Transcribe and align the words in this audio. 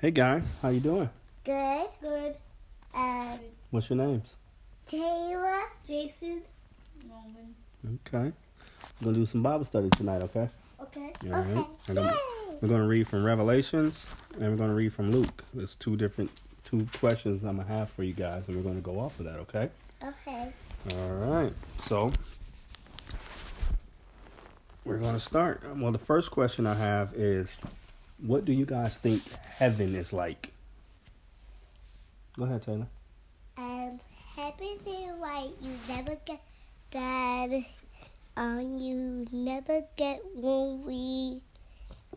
Hey 0.00 0.10
guys, 0.10 0.50
how 0.62 0.68
you 0.70 0.80
doing? 0.80 1.10
Good. 1.44 1.86
Good. 2.00 2.36
Um, 2.94 3.38
What's 3.70 3.90
your 3.90 3.98
names? 3.98 4.34
Taylor, 4.86 5.60
Jason, 5.86 6.42
Norman. 7.06 7.54
Okay. 8.06 8.32
We're 9.00 9.04
gonna 9.04 9.16
do 9.18 9.26
some 9.26 9.42
Bible 9.42 9.64
study 9.64 9.90
tonight, 9.90 10.22
okay? 10.22 10.48
Okay. 10.80 11.12
All 11.26 11.30
right. 11.32 11.46
Okay. 11.48 11.66
I'm 11.88 11.94
gonna- 11.94 12.16
We're 12.60 12.68
gonna 12.68 12.86
read 12.86 13.08
from 13.08 13.24
Revelations 13.24 14.06
and 14.34 14.50
we're 14.50 14.56
gonna 14.56 14.74
read 14.74 14.92
from 14.92 15.10
Luke. 15.10 15.44
There's 15.54 15.76
two 15.76 15.96
different 15.96 16.30
two 16.64 16.86
questions 16.98 17.42
I'm 17.42 17.56
gonna 17.56 17.68
have 17.68 17.90
for 17.90 18.02
you 18.02 18.12
guys, 18.12 18.48
and 18.48 18.56
we're 18.56 18.62
gonna 18.62 18.80
go 18.80 18.98
off 19.00 19.18
of 19.18 19.26
that, 19.26 19.38
okay? 19.40 19.70
Okay. 20.02 20.52
All 20.94 21.10
right. 21.16 21.52
So 21.78 22.10
we're 24.84 24.98
gonna 24.98 25.20
start. 25.20 25.62
Well, 25.76 25.92
the 25.92 25.98
first 25.98 26.30
question 26.30 26.66
I 26.66 26.74
have 26.74 27.14
is, 27.14 27.56
what 28.22 28.44
do 28.44 28.52
you 28.52 28.66
guys 28.66 28.96
think 28.98 29.22
heaven 29.42 29.94
is 29.94 30.12
like? 30.12 30.52
Go 32.36 32.44
ahead, 32.44 32.62
Taylor. 32.64 32.86
Um, 33.56 34.00
everything 34.38 35.18
like 35.20 35.50
you 35.60 35.72
never 35.88 36.16
get 36.24 36.40
that. 36.92 37.64
Um, 38.36 38.78
you 38.78 39.26
never 39.32 39.82
get 39.96 40.22
lonely. 40.34 41.42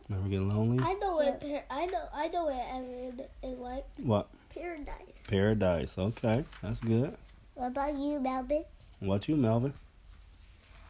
Never 0.08 0.28
get 0.28 0.40
lonely. 0.40 0.82
I 0.82 0.94
know 0.94 1.16
what 1.16 1.40
par- 1.40 1.64
I 1.70 1.86
know. 1.86 2.08
I 2.14 2.28
know 2.28 2.44
what 2.44 2.54
heaven 2.54 3.20
is 3.42 3.58
like. 3.58 3.84
What? 3.98 4.28
Paradise. 4.54 5.24
Paradise. 5.28 5.98
Okay, 5.98 6.44
that's 6.62 6.80
good. 6.80 7.16
What 7.54 7.68
about 7.68 7.98
you, 7.98 8.20
Melvin? 8.20 8.64
What 9.00 9.28
you, 9.28 9.36
Melvin? 9.36 9.74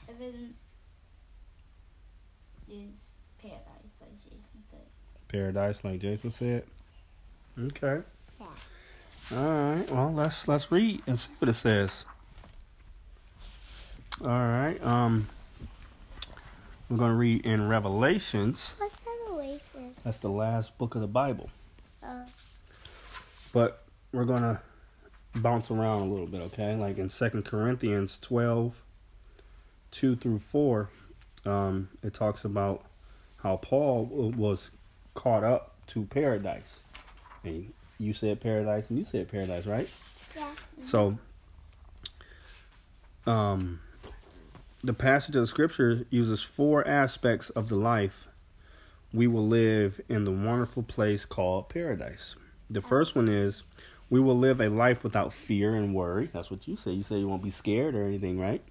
Heaven 0.07 0.55
is 2.69 3.09
paradise, 3.41 3.65
like 3.67 3.74
Jason 3.74 3.74
said. 3.74 3.74
Paradise, 5.29 5.83
like 5.85 6.01
Jason 6.01 6.31
said. 6.31 6.65
Okay. 7.61 8.01
Yeah. 8.41 8.47
All 9.37 9.51
right. 9.53 9.91
Well, 9.91 10.13
let's 10.13 10.47
let's 10.49 10.71
read 10.71 11.03
and 11.07 11.19
see 11.19 11.29
what 11.39 11.49
it 11.49 11.55
says. 11.55 12.05
All 14.21 14.29
right. 14.29 14.79
Um, 14.83 15.29
we're 16.89 16.99
gonna 16.99 17.15
read 17.15 17.45
in 17.45 17.69
Revelations. 17.69 18.75
What's 18.79 18.97
Revelation? 19.29 19.95
That's 20.05 20.19
the 20.19 20.29
last 20.29 20.77
book 20.79 20.95
of 20.95 21.01
the 21.01 21.07
Bible. 21.07 21.51
Uh, 22.03 22.25
But 23.53 23.85
we're 24.13 24.25
gonna 24.25 24.61
bounce 25.37 25.71
around 25.71 26.03
a 26.03 26.05
little 26.07 26.27
bit, 26.27 26.43
okay? 26.43 26.77
Like 26.77 26.99
in 26.99 27.09
Second 27.09 27.45
Corinthians 27.45 28.19
12, 28.21 28.81
2 29.91 30.17
through 30.17 30.39
4, 30.41 30.91
um, 31.47 31.89
it 32.03 32.15
talks 32.15 32.45
about 32.45 32.85
how 33.39 33.57
Paul 33.57 34.05
was 34.07 34.71
caught 35.15 35.45
up 35.45 35.75
to 35.89 36.05
paradise. 36.05 36.83
And 37.43 37.73
you 37.99 38.13
said 38.13 38.41
paradise 38.41 38.91
and 38.91 38.99
you 38.99 39.05
said 39.05 39.31
paradise, 39.31 39.67
right? 39.67 39.89
yeah. 40.37 40.51
So, 40.85 41.19
um, 43.27 43.81
the 44.83 44.93
passage 44.93 45.35
of 45.37 45.43
the 45.43 45.47
scripture 45.47 46.07
uses 46.11 46.43
four 46.43 46.87
aspects 46.87 47.51
of 47.51 47.69
the 47.69 47.77
life 47.77 48.29
we 49.15 49.29
will 49.29 49.47
live 49.47 50.01
in 50.09 50.25
the 50.25 50.33
wonderful 50.33 50.83
place 50.83 51.25
called 51.25 51.69
paradise. 51.69 52.35
The 52.69 52.83
first 52.83 53.15
one 53.15 53.29
is 53.29 53.63
we 54.11 54.19
will 54.19 54.37
live 54.37 54.61
a 54.61 54.69
life 54.69 55.05
without 55.05 55.33
fear 55.33 55.77
and 55.77 55.95
worry. 55.95 56.27
That's 56.33 56.51
what 56.51 56.67
you 56.67 56.75
say. 56.75 56.91
You 56.91 57.05
say 57.05 57.19
you 57.19 57.29
won't 57.29 57.43
be 57.43 57.51
scared 57.51 57.95
or 57.95 58.05
anything, 58.05 58.41
right? 58.41 58.63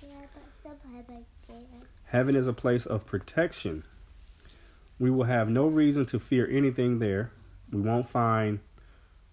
Yeah, 0.00 0.08
but 0.32 0.42
sometimes 0.62 1.04
I 1.10 1.52
say 1.52 1.58
that. 1.58 1.86
Heaven 2.04 2.36
is 2.36 2.46
a 2.46 2.52
place 2.52 2.86
of 2.86 3.06
protection. 3.06 3.82
We 4.98 5.10
will 5.10 5.24
have 5.24 5.48
no 5.48 5.66
reason 5.66 6.06
to 6.06 6.18
fear 6.18 6.48
anything 6.50 6.98
there. 6.98 7.32
We 7.70 7.80
won't 7.80 8.08
find 8.08 8.60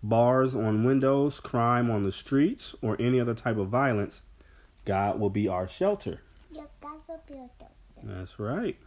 bars 0.04 0.56
on 0.56 0.84
windows, 0.84 1.40
crime 1.40 1.90
on 1.90 2.04
the 2.04 2.12
streets, 2.12 2.76
or 2.82 2.96
any 3.00 3.20
other 3.20 3.34
type 3.34 3.58
of 3.58 3.70
violence. 3.70 4.22
God 4.86 5.20
will 5.20 5.32
be 5.32 5.48
our 5.48 5.68
shelter. 5.68 6.22
Yep, 6.52 6.72
that's 6.82 7.10
a 7.10 7.20
beautiful. 7.28 7.72
That's 8.04 8.40
right. 8.40 8.78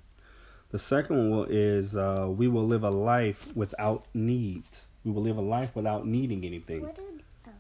The 0.70 0.78
second 0.78 1.30
one 1.30 1.48
is 1.50 1.96
uh, 1.96 2.26
we 2.28 2.46
will 2.46 2.66
live 2.66 2.84
a 2.84 2.90
life 2.90 3.56
without 3.56 4.06
needs. 4.14 4.84
We 5.04 5.10
will 5.10 5.22
live 5.22 5.38
a 5.38 5.42
life 5.42 5.74
without 5.74 6.06
needing 6.06 6.44
anything. 6.44 6.82
What? 6.82 6.98
Oh. 7.46 7.50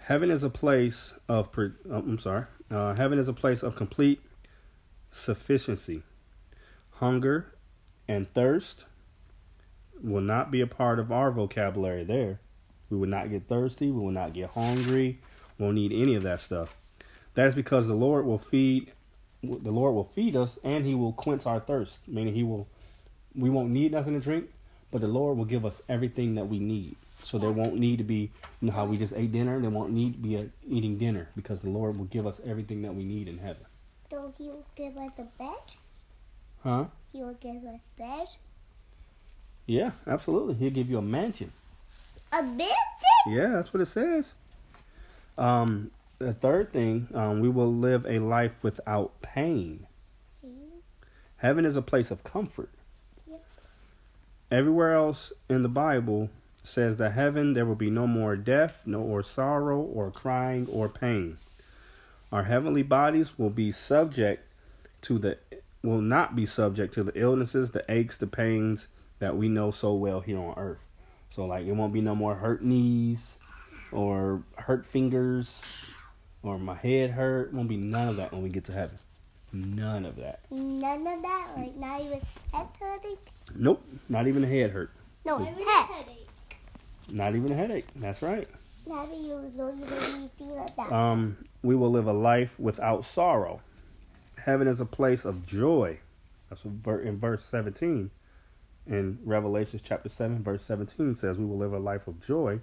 Heaven 0.00 0.30
is 0.30 0.44
a 0.44 0.50
place 0.50 1.12
of. 1.28 1.52
Pre- 1.52 1.72
oh, 1.90 1.96
I'm 1.96 2.18
sorry. 2.18 2.44
Uh, 2.70 2.94
heaven 2.94 3.18
is 3.18 3.28
a 3.28 3.32
place 3.32 3.62
of 3.62 3.74
complete 3.76 4.20
sufficiency. 5.10 6.02
Hunger 6.92 7.52
and 8.08 8.32
thirst 8.34 8.84
will 10.02 10.20
not 10.20 10.50
be 10.50 10.60
a 10.60 10.66
part 10.66 10.98
of 10.98 11.10
our 11.10 11.30
vocabulary 11.30 12.04
there. 12.04 12.40
We 12.90 12.96
will 12.96 13.08
not 13.08 13.30
get 13.30 13.48
thirsty. 13.48 13.90
We 13.90 14.00
will 14.00 14.10
not 14.10 14.32
get 14.32 14.50
hungry. 14.50 15.20
Won't 15.58 15.74
need 15.74 15.92
any 15.92 16.14
of 16.14 16.22
that 16.22 16.40
stuff. 16.40 16.74
That 17.34 17.46
is 17.46 17.54
because 17.54 17.86
the 17.86 17.94
Lord 17.94 18.26
will 18.26 18.38
feed. 18.38 18.92
The 19.42 19.70
Lord 19.70 19.94
will 19.94 20.10
feed 20.14 20.36
us, 20.36 20.58
and 20.64 20.84
He 20.84 20.94
will 20.94 21.12
quench 21.12 21.46
our 21.46 21.60
thirst. 21.60 22.00
Meaning, 22.06 22.34
He 22.34 22.42
will. 22.42 22.68
We 23.34 23.50
won't 23.50 23.70
need 23.70 23.92
nothing 23.92 24.14
to 24.14 24.20
drink, 24.20 24.50
but 24.90 25.00
the 25.00 25.08
Lord 25.08 25.36
will 25.36 25.44
give 25.44 25.66
us 25.66 25.82
everything 25.88 26.36
that 26.36 26.48
we 26.48 26.58
need. 26.58 26.96
So 27.22 27.38
there 27.38 27.50
won't 27.50 27.76
need 27.76 27.98
to 27.98 28.04
be, 28.04 28.30
you 28.60 28.68
know, 28.68 28.72
how 28.72 28.86
we 28.86 28.96
just 28.96 29.12
ate 29.14 29.32
dinner. 29.32 29.60
There 29.60 29.70
won't 29.70 29.92
need 29.92 30.12
to 30.14 30.18
be 30.18 30.36
a, 30.36 30.48
eating 30.66 30.96
dinner 30.96 31.28
because 31.34 31.60
the 31.60 31.68
Lord 31.68 31.98
will 31.98 32.04
give 32.06 32.26
us 32.26 32.40
everything 32.46 32.82
that 32.82 32.94
we 32.94 33.04
need 33.04 33.28
in 33.28 33.38
heaven. 33.38 33.64
So 34.10 34.32
he 34.38 34.48
will 34.48 34.64
give 34.76 34.96
us 34.96 35.12
a 35.18 35.24
bed. 35.38 35.76
Huh? 36.66 36.86
He 37.12 37.22
will 37.22 37.34
give 37.34 37.62
us 37.64 37.78
bed. 37.96 38.26
Yeah, 39.66 39.92
absolutely. 40.04 40.54
He'll 40.54 40.72
give 40.72 40.90
you 40.90 40.98
a 40.98 41.02
mansion. 41.02 41.52
A 42.32 42.42
bed. 42.42 42.72
Yeah, 43.28 43.50
that's 43.50 43.72
what 43.72 43.80
it 43.82 43.86
says. 43.86 44.32
Um, 45.38 45.92
the 46.18 46.34
third 46.34 46.72
thing, 46.72 47.06
um, 47.14 47.38
we 47.38 47.48
will 47.48 47.72
live 47.72 48.04
a 48.04 48.18
life 48.18 48.64
without 48.64 49.22
pain. 49.22 49.86
Heaven 51.36 51.64
is 51.64 51.76
a 51.76 51.82
place 51.82 52.10
of 52.10 52.24
comfort. 52.24 52.70
Yep. 53.30 53.44
Everywhere 54.50 54.94
else 54.94 55.32
in 55.48 55.62
the 55.62 55.68
Bible 55.68 56.30
says 56.64 56.96
that 56.96 57.12
heaven 57.12 57.52
there 57.52 57.66
will 57.66 57.76
be 57.76 57.90
no 57.90 58.08
more 58.08 58.34
death, 58.34 58.80
no 58.86 59.00
more 59.00 59.22
sorrow, 59.22 59.78
or 59.78 60.10
crying, 60.10 60.66
or 60.72 60.88
pain. 60.88 61.38
Our 62.32 62.44
heavenly 62.44 62.82
bodies 62.82 63.38
will 63.38 63.50
be 63.50 63.70
subject 63.70 64.42
to 65.02 65.18
the 65.18 65.38
will 65.82 66.00
not 66.00 66.34
be 66.34 66.46
subject 66.46 66.94
to 66.94 67.02
the 67.04 67.12
illnesses, 67.18 67.70
the 67.70 67.84
aches, 67.88 68.16
the 68.16 68.26
pains 68.26 68.88
that 69.18 69.36
we 69.36 69.48
know 69.48 69.70
so 69.70 69.94
well 69.94 70.20
here 70.20 70.38
on 70.38 70.54
earth. 70.56 70.78
So 71.34 71.44
like 71.46 71.66
it 71.66 71.72
won't 71.72 71.92
be 71.92 72.00
no 72.00 72.14
more 72.14 72.34
hurt 72.34 72.62
knees 72.62 73.36
or 73.92 74.42
hurt 74.56 74.86
fingers 74.86 75.62
or 76.42 76.58
my 76.58 76.74
head 76.74 77.10
hurt. 77.10 77.52
Won't 77.52 77.68
be 77.68 77.76
none 77.76 78.08
of 78.08 78.16
that 78.16 78.32
when 78.32 78.42
we 78.42 78.48
get 78.48 78.64
to 78.66 78.72
heaven. 78.72 78.98
None 79.52 80.04
of 80.04 80.16
that. 80.16 80.40
None 80.50 81.06
of 81.06 81.22
that. 81.22 81.48
Like 81.56 81.76
not 81.76 82.00
even 82.00 82.20
head 82.52 82.66
hurting. 82.80 83.16
Nope, 83.54 83.82
not 84.08 84.26
even 84.26 84.44
a 84.44 84.46
head 84.48 84.70
hurt. 84.70 84.90
No 85.24 85.38
Not 85.38 85.50
even 85.52 85.62
a 85.62 85.70
head. 85.70 85.86
headache. 85.86 86.28
Not 87.08 87.34
even 87.36 87.52
a 87.52 87.54
headache. 87.54 87.86
That's 87.96 88.22
right. 88.22 88.48
Not 88.86 89.08
even 89.12 89.56
no 89.56 89.72
even 89.74 90.30
feel 90.38 90.56
like 90.56 90.76
that. 90.76 90.92
Um, 90.92 91.36
we 91.62 91.74
will 91.74 91.90
live 91.90 92.06
a 92.06 92.12
life 92.12 92.50
without 92.58 93.04
sorrow. 93.04 93.60
Heaven 94.46 94.68
is 94.68 94.80
a 94.80 94.84
place 94.86 95.24
of 95.24 95.44
joy. 95.44 95.98
That's 96.48 96.64
what 96.64 97.00
in 97.00 97.18
verse 97.18 97.44
17. 97.44 98.12
In 98.86 99.18
Revelation 99.24 99.80
chapter 99.82 100.08
7, 100.08 100.44
verse 100.44 100.62
17 100.62 101.16
says, 101.16 101.36
We 101.36 101.44
will 101.44 101.58
live 101.58 101.72
a 101.72 101.80
life 101.80 102.06
of 102.06 102.24
joy. 102.24 102.60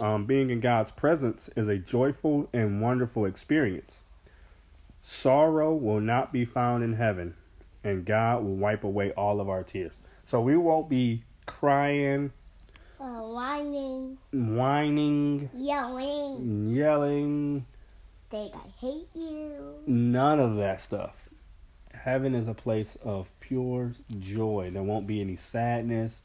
Um, 0.00 0.24
being 0.24 0.48
in 0.48 0.60
God's 0.60 0.90
presence 0.90 1.50
is 1.54 1.68
a 1.68 1.76
joyful 1.76 2.48
and 2.54 2.80
wonderful 2.80 3.26
experience. 3.26 3.92
Sorrow 5.02 5.74
will 5.74 6.00
not 6.00 6.32
be 6.32 6.46
found 6.46 6.82
in 6.82 6.94
heaven, 6.94 7.34
and 7.84 8.06
God 8.06 8.42
will 8.42 8.56
wipe 8.56 8.82
away 8.82 9.10
all 9.10 9.38
of 9.38 9.50
our 9.50 9.64
tears. 9.64 9.92
So 10.26 10.40
we 10.40 10.56
won't 10.56 10.88
be 10.88 11.24
crying, 11.44 12.32
Uh, 12.98 13.20
whining, 13.20 14.16
whining, 14.32 15.50
yelling. 15.52 16.74
yelling, 16.74 17.66
Think 18.32 18.54
I 18.54 18.66
hate 18.80 19.08
you. 19.14 19.74
None 19.86 20.40
of 20.40 20.56
that 20.56 20.80
stuff. 20.80 21.14
Heaven 21.92 22.34
is 22.34 22.48
a 22.48 22.54
place 22.54 22.96
of 23.04 23.28
pure 23.40 23.92
joy. 24.20 24.70
There 24.72 24.82
won't 24.82 25.06
be 25.06 25.20
any 25.20 25.36
sadness. 25.36 26.22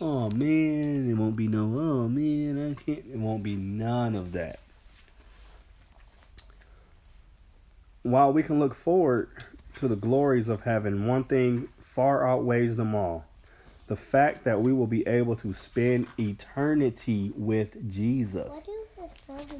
Oh 0.00 0.30
man, 0.30 1.10
it 1.10 1.12
won't 1.12 1.36
be 1.36 1.48
no. 1.48 1.64
Oh 1.78 2.08
man, 2.08 2.70
I 2.70 2.82
can't. 2.82 3.04
It 3.04 3.18
won't 3.18 3.42
be 3.42 3.54
none 3.54 4.16
of 4.16 4.32
that. 4.32 4.60
While 8.02 8.32
we 8.32 8.42
can 8.42 8.58
look 8.58 8.74
forward 8.74 9.28
to 9.76 9.88
the 9.88 9.94
glories 9.94 10.48
of 10.48 10.62
heaven, 10.62 11.06
one 11.06 11.24
thing 11.24 11.68
far 11.94 12.26
outweighs 12.26 12.76
them 12.76 12.94
all: 12.94 13.26
the 13.88 13.96
fact 13.96 14.44
that 14.44 14.62
we 14.62 14.72
will 14.72 14.86
be 14.86 15.06
able 15.06 15.36
to 15.36 15.52
spend 15.52 16.06
eternity 16.18 17.30
with 17.36 17.92
Jesus. 17.92 18.48
What 18.48 18.64
do 18.64 18.70
you 18.70 18.86
prefer 18.86 18.91
to 18.91 18.91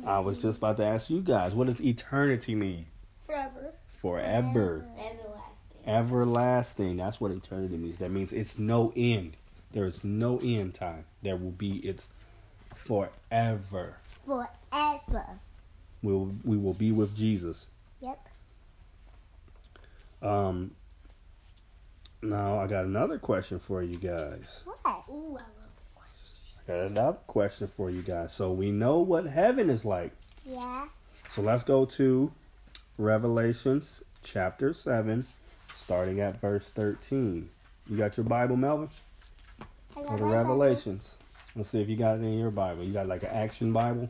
I 0.07 0.19
was 0.21 0.41
just 0.41 0.59
about 0.59 0.77
to 0.79 0.85
ask 0.85 1.11
you 1.11 1.21
guys, 1.21 1.55
what 1.55 1.67
does 1.67 1.81
eternity 1.81 2.55
mean? 2.55 2.87
forever. 3.33 3.73
Forever. 4.01 4.85
Everlasting. 4.99 5.87
Everlasting. 5.87 6.97
That's 6.97 7.21
what 7.21 7.31
eternity 7.31 7.77
means. 7.77 7.99
That 7.99 8.11
means 8.11 8.33
it's 8.33 8.59
no 8.59 8.93
end. 8.97 9.37
There 9.73 9.85
is 9.85 10.05
no 10.05 10.39
end 10.39 10.75
time. 10.75 11.05
There 11.23 11.37
will 11.37 11.51
be 11.51 11.77
it's 11.79 12.09
forever. 12.75 13.97
Forever. 14.27 15.27
We 16.03 16.13
will, 16.13 16.33
we 16.45 16.57
will 16.57 16.75
be 16.75 16.93
with 16.93 17.17
Jesus. 17.17 17.67
Yep. 18.01 18.29
Um. 20.21 20.73
Now 22.25 22.61
I 22.61 22.67
got 22.69 22.85
another 22.85 23.19
question 23.19 23.59
for 23.59 23.83
you 23.83 23.97
guys. 23.97 24.45
What? 24.65 25.05
Ooh, 25.09 25.39
I 26.69 26.73
got 26.73 26.91
another 26.91 27.19
question 27.27 27.69
for 27.69 27.91
you 27.91 28.03
guys. 28.03 28.33
So 28.33 28.53
we 28.53 28.71
know 28.71 28.99
what 28.99 29.27
heaven 29.27 29.69
is 29.71 29.85
like. 29.85 30.13
Yeah. 30.47 30.87
So 31.35 31.43
let's 31.43 31.65
go 31.65 31.85
to 31.87 32.31
Revelations 32.99 34.03
chapter 34.23 34.73
7, 34.73 35.27
starting 35.75 36.21
at 36.21 36.41
verse 36.41 36.69
13. 36.75 37.49
You 37.89 37.97
got 37.97 38.17
your 38.17 38.25
Bible, 38.25 38.57
Melvin? 38.57 38.89
I 39.97 40.01
Or 40.01 40.05
got 40.05 40.19
the 40.19 40.25
my 40.25 40.33
Bible. 40.35 40.35
Revelations? 40.57 41.17
Let's 41.57 41.69
see 41.71 41.81
if 41.83 41.89
you 41.89 41.97
got 41.97 42.17
it 42.19 42.23
in 42.23 42.39
your 42.39 42.51
Bible. 42.51 42.85
You 42.85 42.93
got 42.93 43.09
like 43.09 43.23
an 43.25 43.31
action 43.31 43.73
Bible? 43.73 44.09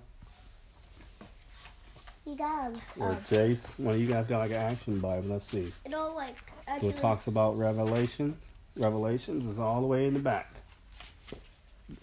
You 2.25 2.37
got 2.37 2.67
'em. 2.67 2.75
Or 2.99 3.09
Um, 3.11 3.17
Jace? 3.17 3.79
One 3.81 3.95
of 3.97 4.01
you 4.01 4.07
guys 4.07 4.27
got 4.29 4.39
like 4.39 4.51
an 4.53 4.57
action 4.59 5.01
Bible. 5.01 5.31
Let's 5.31 5.47
see. 5.47 5.73
It 5.85 5.93
all 5.95 6.15
like 6.15 6.37
So 6.81 6.89
it 6.89 6.97
talks 6.97 7.27
about 7.27 7.57
Revelation. 7.59 8.37
Revelations 8.77 9.47
is 9.47 9.59
all 9.59 9.81
the 9.81 9.87
way 9.89 10.07
in 10.07 10.15
the 10.15 10.21
back. 10.21 10.55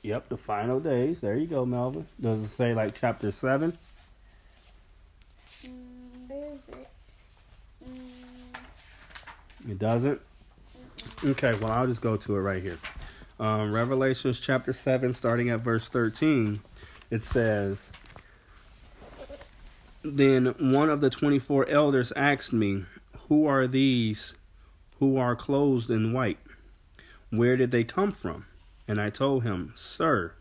Yep, 0.04 0.30
the 0.30 0.38
final 0.38 0.80
days. 0.80 1.20
There 1.20 1.36
you 1.36 1.48
go, 1.48 1.66
Melvin. 1.66 2.08
Does 2.22 2.44
it 2.44 2.50
say 2.50 2.74
like 2.74 2.94
chapter 3.00 3.32
7? 3.32 3.74
Mm, 5.64 5.70
where 6.28 6.52
is 6.54 6.68
it? 6.70 6.88
Mm, 7.88 9.72
It 9.72 9.80
doesn't? 9.80 10.22
Okay, 11.24 11.54
well, 11.62 11.72
I'll 11.72 11.88
just 11.88 12.02
go 12.02 12.18
to 12.18 12.36
it 12.36 12.40
right 12.40 12.62
here. 12.62 12.78
Um, 13.40 13.72
Revelations 13.74 14.40
chapter 14.40 14.74
7, 14.74 15.14
starting 15.14 15.50
at 15.50 15.62
verse 15.62 15.88
13, 15.88 16.60
it 17.10 17.24
says, 17.26 17.92
Then 20.04 20.48
one 20.60 20.90
of 20.90 21.02
the 21.02 21.10
24 21.10 21.68
elders 21.70 22.12
asked 22.16 22.52
me, 22.54 22.84
Who 23.28 23.46
are 23.46 23.66
these 23.68 24.34
who 25.00 25.18
are 25.18 25.36
clothed 25.36 25.90
in 25.90 26.12
white? 26.12 26.40
Where 27.30 27.56
did 27.56 27.72
they 27.72 27.84
come 27.86 28.12
from? 28.12 28.46
And 28.90 29.00
I 29.00 29.12
told 29.12 29.44
him, 29.44 29.72
Sir, 29.76 30.34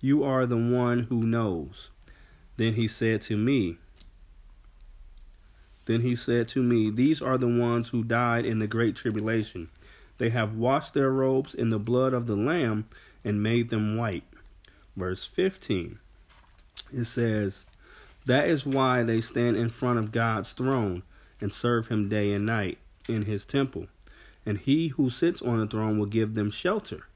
you 0.00 0.22
are 0.22 0.46
the 0.46 0.56
one 0.56 1.00
who 1.10 1.24
knows. 1.24 1.90
Then 2.56 2.74
he 2.74 2.86
said 2.86 3.20
to 3.22 3.36
me, 3.36 3.78
then 5.86 6.02
he 6.02 6.14
said 6.14 6.46
to 6.48 6.62
me, 6.62 6.90
These 6.90 7.20
are 7.20 7.36
the 7.36 7.48
ones 7.48 7.88
who 7.88 8.04
died 8.04 8.44
in 8.44 8.60
the 8.60 8.68
great 8.68 8.94
tribulation. 8.94 9.68
They 10.18 10.30
have 10.30 10.54
washed 10.54 10.94
their 10.94 11.10
robes 11.10 11.54
in 11.54 11.70
the 11.70 11.78
blood 11.80 12.14
of 12.14 12.26
the 12.26 12.36
Lamb 12.36 12.86
and 13.24 13.42
made 13.42 13.68
them 13.68 13.96
white. 13.96 14.24
Verse 14.96 15.24
15 15.26 15.98
it 16.92 17.04
says, 17.04 17.66
That 18.26 18.48
is 18.48 18.64
why 18.64 19.02
they 19.02 19.20
stand 19.20 19.56
in 19.56 19.70
front 19.70 19.98
of 19.98 20.12
God's 20.12 20.52
throne 20.52 21.02
and 21.40 21.52
serve 21.52 21.88
him 21.88 22.08
day 22.08 22.32
and 22.32 22.46
night 22.46 22.78
in 23.08 23.22
his 23.22 23.44
temple. 23.44 23.88
And 24.44 24.58
he 24.58 24.88
who 24.88 25.10
sits 25.10 25.42
on 25.42 25.58
the 25.58 25.66
throne 25.66 25.98
will 25.98 26.06
give 26.06 26.34
them 26.34 26.52
shelter. 26.52 27.08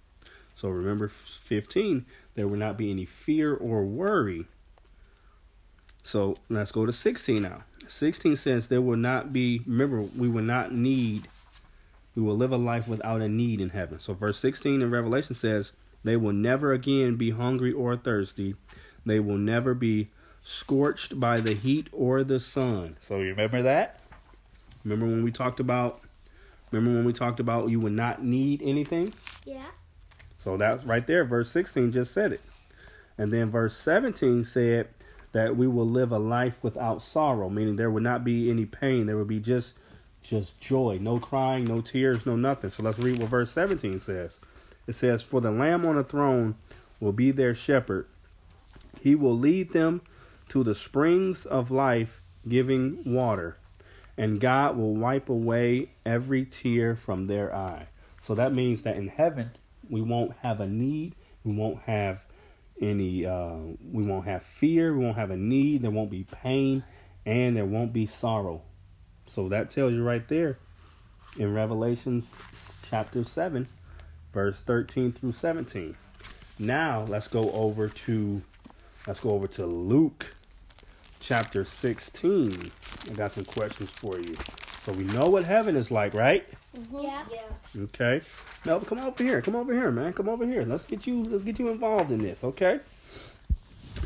So 0.60 0.68
remember 0.68 1.08
15, 1.08 2.04
there 2.34 2.46
will 2.46 2.58
not 2.58 2.76
be 2.76 2.90
any 2.90 3.06
fear 3.06 3.54
or 3.54 3.82
worry. 3.82 4.44
So 6.02 6.36
let's 6.50 6.70
go 6.70 6.84
to 6.84 6.92
16 6.92 7.40
now. 7.40 7.62
16 7.88 8.36
says 8.36 8.68
there 8.68 8.82
will 8.82 8.98
not 8.98 9.32
be, 9.32 9.62
remember, 9.66 10.02
we 10.02 10.28
will 10.28 10.42
not 10.42 10.70
need, 10.70 11.28
we 12.14 12.20
will 12.20 12.36
live 12.36 12.52
a 12.52 12.58
life 12.58 12.86
without 12.86 13.22
a 13.22 13.28
need 13.28 13.58
in 13.58 13.70
heaven. 13.70 13.98
So 14.00 14.12
verse 14.12 14.38
16 14.38 14.82
in 14.82 14.90
Revelation 14.90 15.34
says, 15.34 15.72
they 16.04 16.18
will 16.18 16.34
never 16.34 16.74
again 16.74 17.16
be 17.16 17.30
hungry 17.30 17.72
or 17.72 17.96
thirsty. 17.96 18.54
They 19.06 19.18
will 19.18 19.38
never 19.38 19.72
be 19.72 20.10
scorched 20.42 21.18
by 21.18 21.40
the 21.40 21.54
heat 21.54 21.88
or 21.90 22.22
the 22.22 22.38
sun. 22.38 22.98
So 23.00 23.20
you 23.20 23.30
remember 23.30 23.62
that? 23.62 24.00
Remember 24.84 25.06
when 25.06 25.24
we 25.24 25.32
talked 25.32 25.58
about, 25.58 26.02
remember 26.70 26.94
when 26.98 27.06
we 27.06 27.14
talked 27.14 27.40
about 27.40 27.70
you 27.70 27.80
would 27.80 27.92
not 27.92 28.22
need 28.22 28.60
anything? 28.62 29.14
yeah. 29.46 29.64
So 30.42 30.56
that's 30.56 30.84
right 30.84 31.06
there. 31.06 31.24
Verse 31.24 31.50
16 31.50 31.92
just 31.92 32.12
said 32.12 32.32
it. 32.32 32.40
And 33.18 33.32
then 33.32 33.50
verse 33.50 33.76
17 33.76 34.44
said 34.44 34.88
that 35.32 35.56
we 35.56 35.66
will 35.66 35.86
live 35.86 36.12
a 36.12 36.18
life 36.18 36.54
without 36.62 37.02
sorrow, 37.02 37.48
meaning 37.48 37.76
there 37.76 37.90
would 37.90 38.02
not 38.02 38.24
be 38.24 38.50
any 38.50 38.64
pain. 38.64 39.06
There 39.06 39.16
would 39.16 39.28
be 39.28 39.40
just 39.40 39.74
just 40.22 40.60
joy, 40.60 40.98
no 41.00 41.18
crying, 41.18 41.64
no 41.64 41.80
tears, 41.80 42.26
no 42.26 42.36
nothing. 42.36 42.70
So 42.70 42.82
let's 42.82 42.98
read 42.98 43.18
what 43.18 43.30
verse 43.30 43.52
17 43.52 44.00
says. 44.00 44.32
It 44.86 44.94
says, 44.94 45.22
For 45.22 45.40
the 45.40 45.50
Lamb 45.50 45.86
on 45.86 45.96
the 45.96 46.04
throne 46.04 46.56
will 46.98 47.12
be 47.12 47.30
their 47.30 47.54
shepherd. 47.54 48.06
He 49.00 49.14
will 49.14 49.38
lead 49.38 49.72
them 49.72 50.02
to 50.50 50.62
the 50.62 50.74
springs 50.74 51.46
of 51.46 51.70
life, 51.70 52.22
giving 52.46 53.02
water. 53.04 53.56
And 54.18 54.40
God 54.40 54.76
will 54.76 54.94
wipe 54.94 55.28
away 55.28 55.90
every 56.04 56.44
tear 56.44 56.96
from 56.96 57.26
their 57.26 57.54
eye. 57.54 57.86
So 58.22 58.34
that 58.34 58.52
means 58.52 58.82
that 58.82 58.96
in 58.96 59.08
heaven, 59.08 59.52
we 59.88 60.02
won't 60.02 60.32
have 60.42 60.60
a 60.60 60.66
need. 60.66 61.14
We 61.44 61.52
won't 61.52 61.80
have 61.82 62.20
any. 62.80 63.26
Uh, 63.26 63.56
we 63.92 64.04
won't 64.04 64.26
have 64.26 64.42
fear. 64.42 64.96
We 64.96 65.04
won't 65.04 65.16
have 65.16 65.30
a 65.30 65.36
need. 65.36 65.82
There 65.82 65.90
won't 65.90 66.10
be 66.10 66.24
pain, 66.24 66.84
and 67.24 67.56
there 67.56 67.64
won't 67.64 67.92
be 67.92 68.06
sorrow. 68.06 68.62
So 69.26 69.48
that 69.48 69.70
tells 69.70 69.92
you 69.92 70.02
right 70.02 70.26
there 70.28 70.58
in 71.38 71.54
Revelations 71.54 72.34
chapter 72.82 73.24
seven, 73.24 73.68
verse 74.32 74.60
thirteen 74.60 75.12
through 75.12 75.32
seventeen. 75.32 75.96
Now 76.58 77.04
let's 77.08 77.28
go 77.28 77.50
over 77.52 77.88
to 77.88 78.42
let's 79.06 79.20
go 79.20 79.30
over 79.30 79.46
to 79.46 79.66
Luke 79.66 80.34
chapter 81.20 81.64
sixteen. 81.64 82.72
I 83.10 83.14
got 83.14 83.32
some 83.32 83.44
questions 83.44 83.90
for 83.90 84.18
you. 84.18 84.36
So 84.84 84.92
we 84.92 85.04
know 85.04 85.26
what 85.26 85.44
heaven 85.44 85.76
is 85.76 85.90
like, 85.90 86.12
right? 86.12 86.46
Yeah. 86.92 87.24
Yeah. 87.30 87.82
Okay. 87.82 88.20
No, 88.64 88.78
come 88.80 89.00
over 89.00 89.22
here. 89.22 89.42
Come 89.42 89.56
over 89.56 89.72
here, 89.72 89.90
man. 89.90 90.12
Come 90.12 90.28
over 90.28 90.46
here. 90.46 90.64
Let's 90.64 90.84
get 90.84 91.06
you 91.06 91.24
let's 91.24 91.42
get 91.42 91.58
you 91.58 91.68
involved 91.68 92.10
in 92.12 92.22
this, 92.22 92.44
okay? 92.44 92.80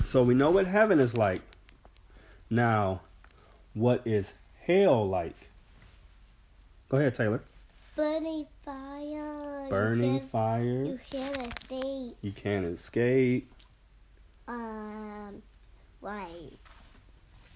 So 0.09 0.23
we 0.23 0.35
know 0.35 0.51
what 0.51 0.67
heaven 0.67 0.99
is 1.01 1.17
like. 1.17 1.43
Now, 2.51 3.01
what 3.75 4.03
is 4.07 4.35
hell 4.67 5.07
like? 5.09 5.37
Go 6.89 6.99
ahead, 6.99 7.15
Taylor. 7.15 7.43
Burning 7.97 8.47
fire. 8.65 9.67
Burning 9.69 10.15
You 10.15 10.21
fire. 10.33 10.85
can't, 10.85 10.89
you 10.89 10.99
can't 11.11 11.37
escape. 11.47 12.17
You 12.23 12.33
can't 12.33 12.67
escape. 12.67 13.53
Um, 14.49 15.43
right. 16.01 16.53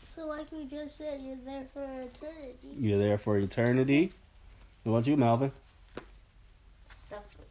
So, 0.02 0.26
like 0.26 0.50
we 0.52 0.64
just 0.64 0.96
said, 0.96 1.20
you're 1.22 1.36
there 1.44 1.66
for 1.72 1.82
eternity. 1.84 2.56
You're 2.76 2.98
there 2.98 3.18
for 3.18 3.38
eternity. 3.38 4.12
What 4.88 5.00
about 5.00 5.06
you, 5.06 5.18
Melvin? 5.18 5.52
Suffer. 7.10 7.42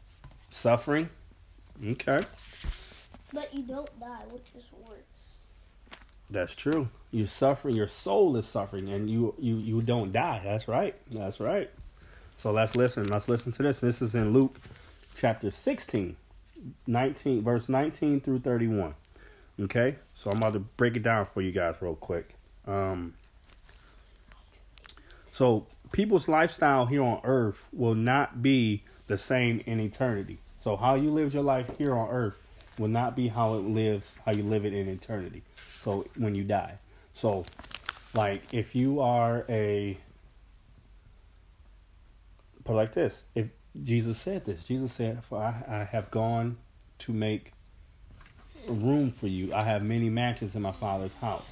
Suffering. 0.49 1.07
Okay. 1.85 2.23
But 3.31 3.53
you 3.53 3.61
don't 3.61 3.99
die, 3.99 4.23
which 4.31 4.47
is 4.57 4.65
worse. 4.87 5.51
That's 6.31 6.55
true. 6.55 6.89
You 7.11 7.27
suffer. 7.27 7.69
Your 7.69 7.89
soul 7.89 8.35
is 8.37 8.47
suffering, 8.47 8.89
and 8.89 9.07
you 9.07 9.35
you 9.37 9.57
you 9.57 9.83
don't 9.83 10.11
die. 10.11 10.41
That's 10.43 10.67
right. 10.67 10.95
That's 11.11 11.39
right. 11.39 11.69
So 12.37 12.51
let's 12.51 12.75
listen. 12.75 13.05
Let's 13.05 13.29
listen 13.29 13.51
to 13.51 13.61
this. 13.61 13.81
This 13.81 14.01
is 14.01 14.15
in 14.15 14.33
Luke, 14.33 14.59
chapter 15.15 15.51
16, 15.51 16.15
19, 16.87 17.43
verse 17.43 17.69
19 17.69 18.19
through 18.19 18.39
31. 18.39 18.95
Okay. 19.61 19.95
So 20.15 20.31
I'm 20.31 20.37
about 20.37 20.53
to 20.53 20.59
break 20.59 20.95
it 20.95 21.03
down 21.03 21.27
for 21.31 21.43
you 21.43 21.51
guys 21.51 21.75
real 21.81 21.93
quick. 21.93 22.33
Um. 22.65 23.13
So 25.31 25.67
people's 25.91 26.27
lifestyle 26.27 26.85
here 26.85 27.03
on 27.03 27.21
Earth 27.23 27.63
will 27.71 27.95
not 27.95 28.41
be 28.41 28.83
the 29.07 29.17
same 29.17 29.61
in 29.65 29.79
eternity. 29.79 30.39
So 30.63 30.75
how 30.75 30.95
you 30.95 31.11
live 31.11 31.33
your 31.33 31.43
life 31.43 31.69
here 31.77 31.95
on 31.95 32.09
Earth 32.09 32.35
will 32.77 32.87
not 32.87 33.15
be 33.15 33.27
how 33.27 33.55
it 33.55 33.63
lives 33.63 34.05
how 34.25 34.33
you 34.33 34.43
live 34.43 34.65
it 34.65 34.73
in 34.73 34.87
eternity. 34.87 35.41
So 35.81 36.05
when 36.15 36.35
you 36.35 36.43
die. 36.43 36.77
So 37.13 37.45
like 38.13 38.41
if 38.51 38.75
you 38.75 38.99
are 38.99 39.45
a 39.49 39.97
put 42.67 42.75
like 42.75 42.93
this. 42.93 43.23
If 43.33 43.47
Jesus 43.81 44.19
said 44.19 44.45
this, 44.45 44.65
Jesus 44.65 44.93
said, 44.93 45.23
For 45.23 45.41
I, 45.41 45.63
I 45.67 45.83
have 45.85 46.11
gone 46.11 46.57
to 46.99 47.13
make 47.13 47.53
room 48.67 49.09
for 49.09 49.27
you. 49.27 49.53
I 49.53 49.63
have 49.63 49.81
many 49.81 50.09
mansions 50.09 50.55
in 50.55 50.61
my 50.61 50.73
father's 50.73 51.13
house. 51.15 51.49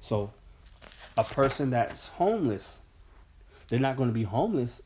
So 0.00 0.32
a 1.18 1.24
person 1.24 1.70
that's 1.70 2.08
homeless, 2.08 2.78
they're 3.68 3.78
not 3.78 3.96
going 3.96 4.08
to 4.08 4.14
be 4.14 4.24
homeless 4.24 4.82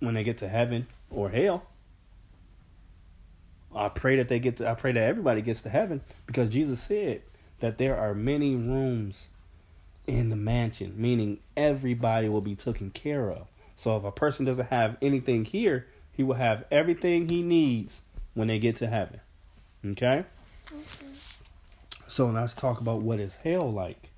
when 0.00 0.14
they 0.14 0.24
get 0.24 0.38
to 0.38 0.48
heaven 0.48 0.86
or 1.10 1.30
hell. 1.30 1.64
I 3.74 3.88
pray 3.88 4.16
that 4.16 4.28
they 4.28 4.40
get 4.40 4.56
to 4.56 4.68
I 4.68 4.74
pray 4.74 4.92
that 4.92 5.02
everybody 5.02 5.42
gets 5.42 5.62
to 5.62 5.68
heaven 5.68 6.00
because 6.26 6.50
Jesus 6.50 6.80
said 6.80 7.22
that 7.60 7.78
there 7.78 7.96
are 7.96 8.14
many 8.14 8.56
rooms 8.56 9.28
in 10.06 10.28
the 10.28 10.36
mansion, 10.36 10.94
meaning 10.96 11.38
everybody 11.56 12.28
will 12.28 12.40
be 12.40 12.56
taken 12.56 12.90
care 12.90 13.30
of. 13.30 13.46
So 13.76 13.96
if 13.96 14.04
a 14.04 14.10
person 14.10 14.44
doesn't 14.44 14.66
have 14.66 14.96
anything 15.00 15.44
here, 15.44 15.86
he 16.12 16.22
will 16.22 16.34
have 16.34 16.64
everything 16.70 17.28
he 17.28 17.42
needs 17.42 18.02
when 18.34 18.48
they 18.48 18.58
get 18.58 18.76
to 18.76 18.88
heaven. 18.88 19.20
Okay? 19.86 20.24
So 22.08 22.26
let's 22.26 22.54
talk 22.54 22.80
about 22.80 23.02
what 23.02 23.20
is 23.20 23.36
hell 23.36 23.70
like. 23.70 24.10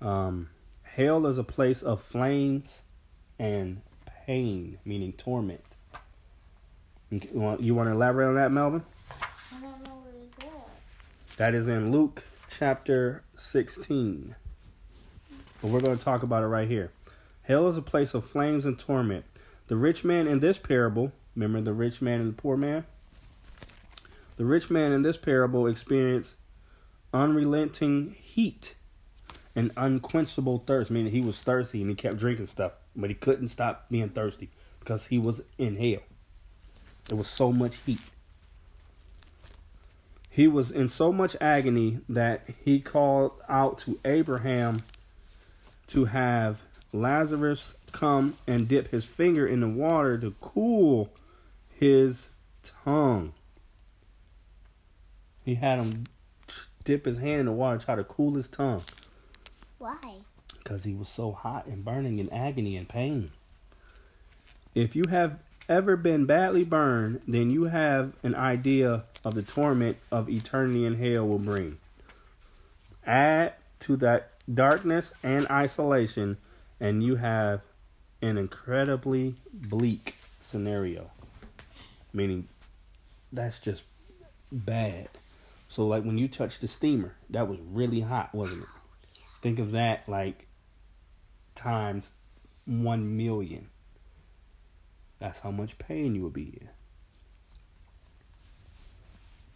Um, 0.00 0.48
hell 0.94 1.26
is 1.26 1.38
a 1.38 1.44
place 1.44 1.82
of 1.82 2.02
flames 2.02 2.82
and 3.38 3.80
pain, 4.26 4.78
meaning 4.84 5.12
torment. 5.12 5.64
You 7.10 7.20
want, 7.32 7.60
you 7.60 7.74
want 7.74 7.88
to 7.88 7.92
elaborate 7.92 8.28
on 8.28 8.34
that, 8.36 8.52
Melvin? 8.52 8.82
I 9.52 9.60
don't 9.60 9.84
know 9.84 10.02
where 10.02 10.12
is 10.22 10.30
that. 10.40 11.36
That 11.36 11.54
is 11.54 11.68
in 11.68 11.90
Luke 11.90 12.22
chapter 12.58 13.22
16. 13.36 14.34
But 15.60 15.70
we're 15.70 15.80
going 15.80 15.96
to 15.96 16.04
talk 16.04 16.22
about 16.22 16.42
it 16.42 16.46
right 16.46 16.68
here. 16.68 16.90
Hell 17.42 17.68
is 17.68 17.76
a 17.76 17.82
place 17.82 18.14
of 18.14 18.24
flames 18.24 18.64
and 18.64 18.78
torment. 18.78 19.24
The 19.68 19.76
rich 19.76 20.04
man 20.04 20.26
in 20.26 20.40
this 20.40 20.58
parable, 20.58 21.12
remember 21.34 21.60
the 21.60 21.72
rich 21.72 22.00
man 22.00 22.20
and 22.20 22.30
the 22.30 22.40
poor 22.40 22.56
man? 22.56 22.84
The 24.36 24.44
rich 24.44 24.70
man 24.70 24.92
in 24.92 25.02
this 25.02 25.16
parable 25.16 25.66
experienced 25.66 26.34
unrelenting 27.12 28.16
heat 28.20 28.74
and 29.60 29.70
unquenchable 29.76 30.64
thirst, 30.66 30.90
meaning 30.90 31.12
he 31.12 31.20
was 31.20 31.42
thirsty 31.42 31.82
and 31.82 31.90
he 31.90 31.94
kept 31.94 32.16
drinking 32.16 32.46
stuff, 32.46 32.72
but 32.96 33.10
he 33.10 33.14
couldn't 33.14 33.48
stop 33.48 33.86
being 33.90 34.08
thirsty 34.08 34.48
because 34.78 35.06
he 35.06 35.18
was 35.18 35.42
in 35.58 35.76
hell. 35.76 36.00
There 37.04 37.18
was 37.18 37.28
so 37.28 37.52
much 37.52 37.76
heat. 37.84 38.00
He 40.30 40.48
was 40.48 40.70
in 40.70 40.88
so 40.88 41.12
much 41.12 41.36
agony 41.42 41.98
that 42.08 42.44
he 42.64 42.80
called 42.80 43.32
out 43.48 43.78
to 43.80 44.00
Abraham 44.04 44.76
to 45.88 46.06
have 46.06 46.60
Lazarus 46.92 47.74
come 47.92 48.38
and 48.46 48.66
dip 48.66 48.88
his 48.90 49.04
finger 49.04 49.46
in 49.46 49.60
the 49.60 49.68
water 49.68 50.16
to 50.16 50.34
cool 50.40 51.10
his 51.68 52.28
tongue. 52.62 53.34
He 55.44 55.56
had 55.56 55.80
him 55.80 56.04
dip 56.84 57.04
his 57.04 57.18
hand 57.18 57.40
in 57.40 57.46
the 57.46 57.52
water, 57.52 57.78
try 57.78 57.96
to 57.96 58.04
cool 58.04 58.34
his 58.34 58.48
tongue, 58.48 58.82
Why? 59.80 60.20
because 60.62 60.84
he 60.84 60.94
was 60.94 61.08
so 61.08 61.32
hot 61.32 61.66
and 61.66 61.84
burning 61.84 62.18
in 62.18 62.32
agony 62.32 62.76
and 62.76 62.88
pain. 62.88 63.32
If 64.74 64.94
you 64.94 65.04
have 65.10 65.38
ever 65.68 65.96
been 65.96 66.26
badly 66.26 66.64
burned, 66.64 67.22
then 67.26 67.50
you 67.50 67.64
have 67.64 68.12
an 68.22 68.34
idea 68.34 69.04
of 69.24 69.34
the 69.34 69.42
torment 69.42 69.96
of 70.10 70.28
eternity 70.28 70.84
in 70.84 70.94
hell 70.94 71.26
will 71.26 71.38
bring. 71.38 71.78
Add 73.04 73.54
to 73.80 73.96
that 73.96 74.30
darkness 74.52 75.12
and 75.22 75.48
isolation, 75.48 76.36
and 76.78 77.02
you 77.02 77.16
have 77.16 77.62
an 78.22 78.38
incredibly 78.38 79.34
bleak 79.52 80.14
scenario. 80.40 81.10
Meaning, 82.12 82.46
that's 83.32 83.58
just 83.58 83.82
bad. 84.52 85.08
So, 85.68 85.86
like 85.86 86.04
when 86.04 86.18
you 86.18 86.28
touched 86.28 86.60
the 86.60 86.68
steamer, 86.68 87.14
that 87.30 87.48
was 87.48 87.58
really 87.72 88.00
hot, 88.00 88.34
wasn't 88.34 88.62
it? 88.62 88.68
Think 89.42 89.58
of 89.58 89.72
that 89.72 90.08
like 90.08 90.46
times 91.54 92.12
one 92.66 93.16
million. 93.16 93.68
That's 95.18 95.38
how 95.40 95.50
much 95.50 95.78
pain 95.78 96.14
you 96.14 96.22
would 96.22 96.32
be 96.32 96.58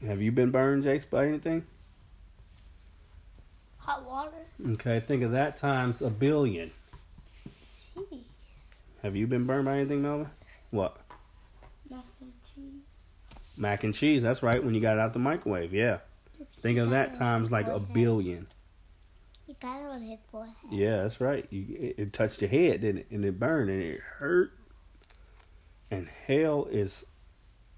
in. 0.01 0.09
Have 0.09 0.21
you 0.21 0.33
been 0.33 0.51
burned, 0.51 0.85
Jace, 0.85 1.09
by 1.09 1.27
anything? 1.27 1.65
Hot 3.79 4.05
water? 4.05 4.47
Okay, 4.73 5.01
think 5.01 5.23
of 5.23 5.33
that 5.33 5.57
times 5.57 6.03
a 6.03 6.11
billion. 6.11 6.71
Jeez. 7.97 8.21
Have 9.03 9.17
you 9.17 9.27
been 9.27 9.45
burned 9.47 9.65
by 9.65 9.79
anything, 9.79 10.03
Melvin? 10.03 10.29
What? 10.71 10.99
Mac 11.91 12.05
and 12.21 12.33
cheese. 12.55 12.83
Mac 13.57 13.85
and 13.85 13.95
cheese, 13.95 14.23
that's 14.23 14.43
right, 14.43 14.63
when 14.63 14.75
you 14.75 14.81
got 14.81 14.95
it 14.95 15.01
out 15.01 15.13
the 15.13 15.19
microwave, 15.19 15.73
yeah. 15.73 15.99
Think 16.61 16.79
of 16.79 16.91
that 16.91 17.15
times 17.15 17.51
like 17.51 17.67
a 17.69 17.79
billion. 17.79 18.47
You 19.63 19.69
got 19.69 19.83
on 19.83 20.03
his 20.03 20.19
forehead. 20.31 20.55
Yeah, 20.71 21.03
that's 21.03 21.21
right. 21.21 21.47
You 21.51 21.65
it, 21.79 21.95
it 21.99 22.13
touched 22.13 22.41
your 22.41 22.51
head, 22.51 22.81
didn't 22.81 22.99
it? 22.99 23.07
And 23.11 23.25
it 23.25 23.39
burned 23.39 23.71
and 23.71 23.83
it 23.83 24.01
hurt. 24.01 24.53
And 25.91 26.09
hell 26.27 26.67
is 26.71 27.05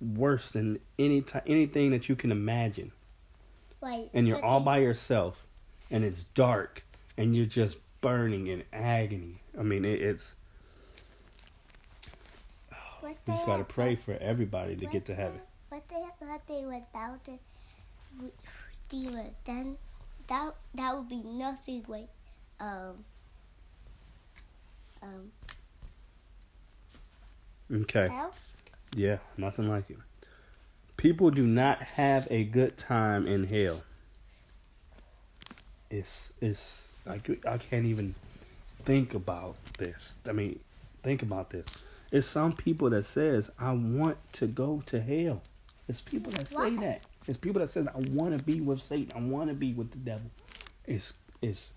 worse 0.01 0.51
than 0.53 0.79
any 0.99 1.23
ti 1.23 1.41
anything 1.47 1.91
that 1.91 2.09
you 2.09 2.17
can 2.17 2.33
imagine. 2.33 2.93
Like, 3.83 4.09
And 4.15 4.27
you're 4.27 4.43
all 4.43 4.61
by 4.61 4.79
yourself, 4.79 5.47
and 5.91 6.03
it's 6.03 6.25
dark, 6.25 6.85
and 7.19 7.37
you're 7.37 7.47
just 7.47 7.77
burning 8.01 8.47
in 8.47 8.63
agony. 8.73 9.43
I 9.59 9.63
mean, 9.63 9.85
it, 9.85 10.01
it's 10.01 10.33
we 13.03 13.11
they 13.27 13.33
just 13.35 13.47
gotta 13.47 13.65
pray 13.65 13.97
for 13.97 14.15
everybody 14.15 14.77
to 14.77 14.87
get 14.87 15.05
to 15.07 15.15
heaven. 15.15 15.41
What 15.69 15.87
they 15.89 15.97
what 16.27 16.47
they 16.47 16.65
went 16.65 16.91
down 16.93 17.21
to 17.25 17.39
demon, 18.89 19.35
then 19.45 19.77
that 20.29 20.55
that 20.75 20.97
would 20.97 21.09
be 21.09 21.23
nothing 21.23 21.85
like 21.89 22.09
um 22.61 23.05
um 25.03 25.33
Okay. 27.73 28.09
Yeah, 28.95 29.19
nothing 29.37 29.69
like 29.69 29.91
it. 29.91 29.99
People 30.97 31.31
do 31.31 31.45
not 31.45 31.83
have 31.83 32.27
a 32.31 32.45
good 32.45 32.79
time 32.79 33.27
in 33.27 33.45
hell. 33.45 33.83
It's 35.91 36.33
it's 36.41 36.89
like 37.05 37.45
I 37.47 37.59
can't 37.59 37.87
even 37.87 38.15
think 38.85 39.15
about 39.15 39.57
this. 39.79 40.13
I 40.29 40.33
mean, 40.33 40.59
think 41.03 41.23
about 41.23 41.51
this. 41.51 41.67
It's 42.13 42.27
some 42.27 42.53
people 42.53 42.91
that 42.91 43.05
says 43.05 43.51
I 43.59 43.73
want 43.73 44.17
to 44.35 44.47
go 44.47 44.83
to 44.87 45.01
hell. 45.01 45.43
It's 45.89 46.01
people 46.01 46.33
that 46.33 46.49
say 46.49 46.57
Why? 46.57 46.77
that. 46.83 47.03
It's 47.29 47.37
people 47.39 47.61
that 47.61 47.69
says 47.69 47.87
I 47.89 47.99
want 47.99 48.37
to 48.37 48.43
be 48.43 48.61
with 48.61 48.83
Satan. 48.83 49.13
I 49.17 49.21
want 49.21 49.49
to 49.49 49.55
be 49.55 49.73
with 49.73 49.91
the 49.91 49.99
devil. 49.99 50.31
It's 50.87 51.15
it's 51.43 51.71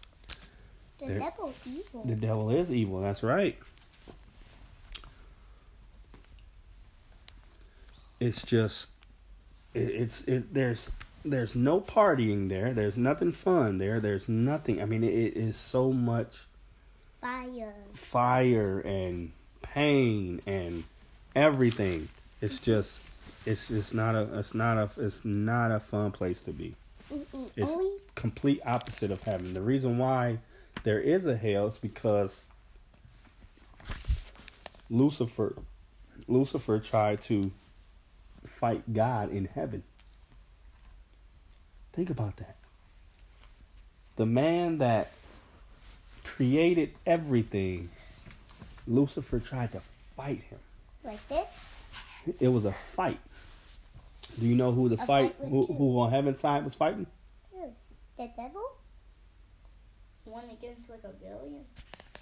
The 1.00 1.15
devil's 1.20 1.56
evil. 1.65 2.03
the 2.06 2.15
devil 2.15 2.50
is 2.51 2.72
evil. 2.72 3.01
That's 3.01 3.24
right. 3.24 3.58
It's 8.20 8.44
just, 8.44 8.89
it, 9.74 9.79
it's 9.89 10.22
it. 10.25 10.53
There's 10.53 10.88
there's 11.24 11.56
no 11.56 11.79
partying 11.82 12.50
there. 12.50 12.74
There's 12.74 12.98
nothing 12.98 13.32
fun 13.32 13.77
there. 13.77 14.00
There's 14.00 14.27
nothing. 14.27 14.82
I 14.82 14.86
mean, 14.86 15.03
it, 15.03 15.13
it 15.13 15.38
is 15.38 15.56
so 15.58 15.91
much 15.91 16.41
Fire. 17.22 17.74
fire 17.94 18.79
and 18.79 19.32
pain 19.62 20.41
and 20.46 20.84
everything. 21.36 22.10
It's 22.41 22.60
just, 22.60 23.00
it's 23.46 23.67
just 23.67 23.93
not 23.93 24.15
a. 24.15 24.39
It's 24.39 24.53
not 24.53 24.77
a. 24.77 24.89
It's 24.98 25.24
not 25.25 25.72
a 25.72 25.79
fun 25.79 26.12
place 26.12 26.41
to 26.41 26.51
be 26.51 26.75
Mm-mm. 27.12 27.48
It's- 27.55 27.69
Only 27.69 27.98
complete 28.15 28.62
opposite 28.65 29.12
of 29.12 29.24
heaven. 29.24 29.53
The 29.53 29.62
reason 29.62 29.98
why 29.98 30.39
there 30.84 31.00
is 31.00 31.25
a 31.25 31.36
hell 31.38 31.67
is 31.67 31.77
because 31.79 32.41
Lucifer 34.89 35.55
Lucifer 36.27 36.79
tried 36.79 37.22
to 37.24 37.51
fight 38.46 38.93
God 38.93 39.31
in 39.31 39.46
heaven. 39.46 39.84
Think 41.93 42.10
about 42.10 42.38
that. 42.38 42.55
The 44.15 44.25
man 44.25 44.77
that 44.79 45.12
created 46.24 46.91
everything, 47.05 47.89
Lucifer 48.88 49.39
tried 49.39 49.72
to 49.72 49.81
fight 50.15 50.41
him. 50.50 50.60
like 51.03 51.27
this. 51.29 51.46
It 52.39 52.50
was 52.50 52.65
a 52.65 52.74
fight. 52.93 53.19
Do 54.39 54.48
you 54.48 54.55
know 54.55 54.72
who 54.72 54.88
the 54.89 54.98
fight, 54.98 55.08
fight 55.08 55.36
who, 55.50 55.65
who? 55.65 55.74
who 55.74 56.00
on 56.00 56.12
heaven's 56.12 56.39
side 56.39 56.63
was 56.63 56.74
fighting? 56.74 57.08
The 58.17 58.29
devil. 58.36 58.62
One 60.25 60.50
against 60.50 60.89
like 60.89 61.03
a 61.05 61.10
billion. 61.10 61.63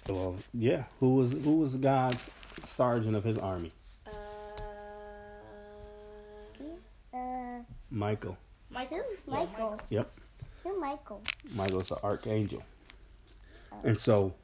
Well, 0.08 0.36
yeah. 0.54 0.84
Who 1.00 1.16
was 1.16 1.32
who 1.32 1.58
was 1.58 1.74
God's 1.74 2.30
sergeant 2.64 3.16
of 3.16 3.24
his 3.24 3.36
army? 3.36 3.72
Uh, 4.06 4.10
Uh, 7.12 7.62
Michael. 7.90 8.36
Michael. 8.70 8.98
who? 8.98 9.30
Michael. 9.32 9.80
Yep. 9.90 10.20
Who? 10.62 10.80
Michael. 10.80 11.22
Michael's 11.54 11.88
the 11.88 12.00
archangel. 12.02 12.62
And 13.82 13.98
so 13.98 14.34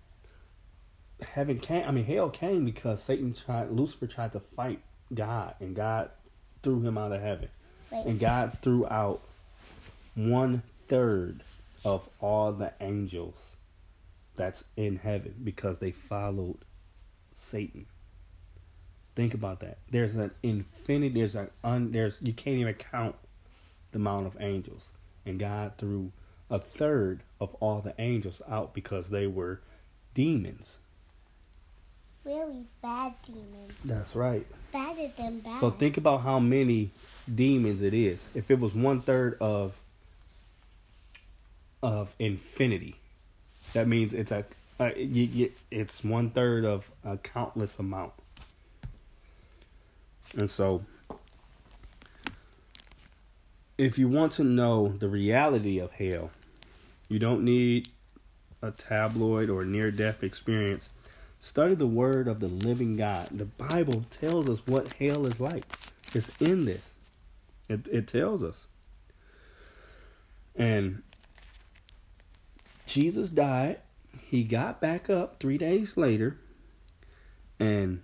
heaven 1.35 1.61
came 1.61 1.87
I 1.87 1.93
mean 1.93 2.04
hell 2.04 2.31
came 2.31 2.64
because 2.64 3.00
Satan 3.02 3.33
tried 3.33 3.71
Lucifer 3.71 4.07
tried 4.07 4.33
to 4.33 4.40
fight 4.40 4.81
God 5.14 5.54
and 5.61 5.76
God 5.76 6.11
threw 6.62 6.81
him 6.81 6.99
out 6.99 7.12
of 7.12 7.21
heaven. 7.21 7.49
Wait. 7.95 8.07
And 8.07 8.19
God 8.19 8.59
threw 8.61 8.87
out 8.89 9.21
one 10.15 10.63
third 10.89 11.43
of 11.85 12.09
all 12.21 12.53
the 12.53 12.73
angels 12.81 13.57
that's 14.37 14.65
in 14.77 14.97
heaven 14.97 15.35
because 15.45 15.79
they 15.79 15.93
followed 15.93 16.59
Satan. 17.35 17.87
Think 19.15 19.35
about 19.35 19.61
that. 19.61 19.79
There's 19.91 20.17
an 20.17 20.33
infinity. 20.43 21.15
There's 21.15 21.37
an 21.37 21.51
un. 21.63 21.93
There's 21.93 22.19
you 22.21 22.33
can't 22.33 22.57
even 22.57 22.75
count 22.75 23.15
the 23.93 23.99
amount 23.99 24.27
of 24.27 24.37
angels, 24.41 24.83
and 25.25 25.39
God 25.39 25.73
threw 25.79 26.11
a 26.51 26.59
third 26.59 27.21
of 27.41 27.55
all 27.61 27.81
the 27.81 27.95
angels 28.01 28.43
out 28.51 28.75
because 28.75 29.09
they 29.09 29.27
were 29.29 29.61
demons. 30.15 30.79
really 32.25 32.65
bad 32.83 33.15
demons. 33.25 33.73
That's 33.85 34.17
right. 34.17 34.47
Badder 34.73 35.11
than 35.17 35.41
bad. 35.41 35.61
So 35.61 35.71
think 35.71 35.97
about 35.97 36.23
how 36.23 36.41
many 36.41 36.91
demons 37.33 37.83
it 37.83 37.95
is. 37.95 38.21
If 38.35 38.50
it 38.50 38.59
was 38.59 38.75
one 38.75 39.00
third 39.00 39.37
of 39.40 39.73
of 41.83 42.14
infinity, 42.19 42.97
that 43.75 43.87
means 43.87 44.14
it's 44.14 44.33
a, 44.33 44.45
uh, 44.81 44.90
a 44.95 44.99
you, 44.99 45.25
you, 45.25 45.52
it's 45.71 46.02
one 46.02 46.31
third 46.31 46.64
of 46.64 46.90
a 47.04 47.16
countless 47.19 47.78
amount. 47.78 48.12
And 50.38 50.50
so, 50.50 50.85
if 53.76 53.99
you 53.99 54.09
want 54.09 54.33
to 54.33 54.45
know 54.45 54.88
the 54.88 55.09
reality 55.09 55.78
of 55.78 55.93
hell, 55.93 56.31
you 57.09 57.19
don't 57.19 57.45
need 57.45 57.88
a 58.62 58.71
tabloid 58.71 59.50
or 59.50 59.64
near 59.64 59.90
death 59.90 60.23
experience. 60.23 60.88
Study 61.38 61.75
the 61.75 61.87
word 61.87 62.26
of 62.26 62.40
the 62.40 62.49
living 62.49 62.97
God. 62.97 63.28
The 63.31 63.45
Bible 63.45 64.04
tells 64.11 64.49
us 64.49 64.62
what 64.66 64.95
hell 64.95 65.26
is 65.26 65.38
like. 65.38 65.64
It's 66.14 66.31
in 66.40 66.64
this. 66.64 66.94
It 67.68 67.88
it 67.88 68.06
tells 68.06 68.42
us. 68.42 68.66
And 70.54 71.02
Jesus 72.87 73.30
died. 73.30 73.80
He 74.28 74.44
got 74.44 74.80
back 74.80 75.11
up 75.11 75.40
3 75.40 75.59
days 75.59 75.97
later. 75.97 76.38
And 77.59 78.02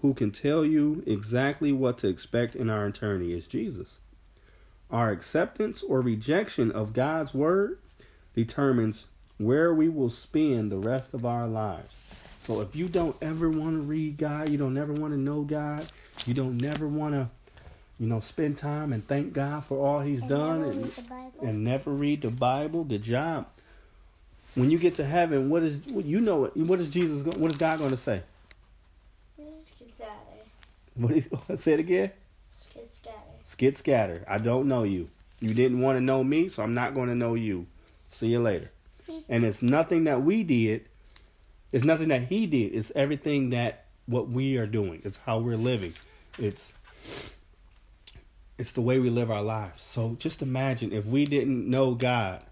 who 0.00 0.14
can 0.14 0.30
tell 0.30 0.64
you 0.64 1.02
exactly 1.06 1.72
what 1.72 1.98
to 1.98 2.08
expect 2.08 2.54
in 2.54 2.70
our 2.70 2.86
eternity 2.86 3.34
is 3.34 3.46
Jesus. 3.46 3.98
Our 4.90 5.10
acceptance 5.10 5.82
or 5.82 6.00
rejection 6.00 6.70
of 6.70 6.92
God's 6.92 7.34
word 7.34 7.78
determines 8.34 9.06
where 9.36 9.74
we 9.74 9.88
will 9.88 10.10
spend 10.10 10.70
the 10.70 10.78
rest 10.78 11.14
of 11.14 11.24
our 11.24 11.46
lives. 11.46 12.22
So 12.40 12.60
if 12.60 12.74
you 12.74 12.88
don't 12.88 13.16
ever 13.22 13.48
want 13.48 13.76
to 13.76 13.82
read 13.82 14.16
God, 14.16 14.48
you 14.48 14.58
don't 14.58 14.76
ever 14.78 14.92
want 14.92 15.12
to 15.12 15.20
know 15.20 15.42
God, 15.42 15.86
you 16.26 16.34
don't 16.34 16.60
never 16.60 16.88
want 16.88 17.14
to, 17.14 17.28
you 18.00 18.06
know, 18.06 18.18
spend 18.20 18.56
time 18.58 18.92
and 18.92 19.06
thank 19.06 19.32
God 19.34 19.62
for 19.64 19.86
all 19.86 20.00
He's 20.00 20.20
And 20.22 20.28
done 20.30 20.58
never 20.60 20.70
and, 20.72 20.82
read 20.82 20.92
the 20.92 21.02
Bible. 21.02 21.32
and 21.42 21.64
never 21.64 21.90
read 21.92 22.22
the 22.22 22.30
Bible, 22.30 22.84
the 22.84 22.98
job. 22.98 23.46
When 24.56 24.70
you 24.70 24.78
get 24.78 24.96
to 24.96 25.04
heaven, 25.04 25.48
what 25.50 25.62
is 25.62 25.80
you 25.86 26.20
know 26.20 26.36
what 26.36 26.56
what 26.56 26.80
is 26.80 26.88
Jesus 26.88 27.22
go- 27.22 27.38
what 27.38 27.52
is 27.52 27.56
God 27.58 27.78
going 27.78 27.90
to 27.92 27.96
say? 27.96 28.22
Scatter. 29.38 30.10
What 30.94 31.12
is 31.12 31.28
say 31.62 31.74
it 31.74 31.80
again? 31.80 32.10
Scatter. 32.48 33.16
Skid 33.44 33.76
scatter. 33.76 34.24
I 34.28 34.38
don't 34.38 34.66
know 34.66 34.82
you. 34.82 35.08
You 35.40 35.54
didn't 35.54 35.80
want 35.80 35.96
to 35.96 36.00
know 36.00 36.22
me, 36.24 36.48
so 36.48 36.62
I'm 36.62 36.74
not 36.74 36.94
going 36.94 37.08
to 37.08 37.14
know 37.14 37.34
you. 37.34 37.66
See 38.08 38.28
you 38.28 38.40
later. 38.40 38.70
And 39.28 39.44
it's 39.44 39.60
nothing 39.62 40.04
that 40.04 40.22
we 40.22 40.42
did. 40.44 40.84
It's 41.72 41.84
nothing 41.84 42.08
that 42.08 42.24
he 42.24 42.46
did. 42.46 42.74
It's 42.74 42.90
everything 42.96 43.50
that 43.50 43.84
what 44.06 44.28
we 44.28 44.56
are 44.56 44.66
doing. 44.66 45.02
It's 45.04 45.16
how 45.18 45.38
we're 45.38 45.56
living. 45.56 45.94
It's 46.38 46.72
it's 48.60 48.72
the 48.72 48.82
way 48.82 48.98
we 48.98 49.08
live 49.08 49.30
our 49.30 49.42
lives. 49.42 49.82
So 49.82 50.16
just 50.18 50.42
imagine 50.42 50.92
if 50.92 51.06
we 51.06 51.24
didn't 51.24 51.68
know 51.68 51.94
God. 51.94 52.44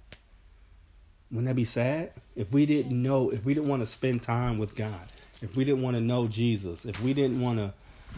Wouldn't 1.31 1.47
that 1.47 1.55
be 1.55 1.67
sad? 1.67 2.13
If 2.35 2.51
we 2.51 2.65
didn't 2.65 3.03
know, 3.03 3.29
if 3.29 3.45
we 3.45 3.53
didn't 3.53 3.69
want 3.69 3.83
to 3.83 3.87
spend 3.87 4.23
time 4.23 4.57
with 4.57 4.75
God, 4.75 5.13
if 5.43 5.55
we 5.55 5.67
didn't 5.67 5.83
want 5.83 5.97
to 5.97 6.01
know 6.01 6.27
Jesus, 6.27 6.87
if 6.87 6.99
we 7.03 7.13
didn't 7.13 7.43
want 7.43 7.59
to, 7.59 7.75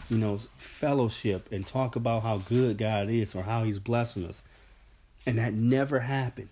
you 0.09 0.17
know, 0.17 0.37
fellowship 0.57 1.51
and 1.51 1.67
talk 1.67 1.97
about 1.97 2.23
how 2.23 2.37
good 2.37 2.77
God 2.77 3.09
is 3.09 3.35
or 3.35 3.43
how 3.43 3.65
He's 3.65 3.77
blessing 3.79 4.25
us, 4.25 4.41
and 5.25 5.37
that 5.37 5.53
never 5.53 5.99
happened. 5.99 6.47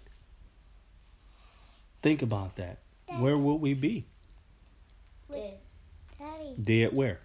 Think 2.01 2.21
about 2.21 2.57
that. 2.57 2.79
Where 3.17 3.37
would 3.37 3.61
we 3.61 3.73
be? 3.73 4.03
Dead. 5.31 5.53
Daddy, 6.17 6.55
Dead 6.61 6.93
where? 6.93 7.19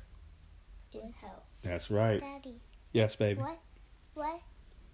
In 0.92 1.12
hell. 1.20 1.42
That's 1.62 1.90
right. 1.90 2.20
Daddy, 2.20 2.54
Yes, 2.92 3.16
baby. 3.16 3.40
what, 3.40 3.58
what 4.14 4.40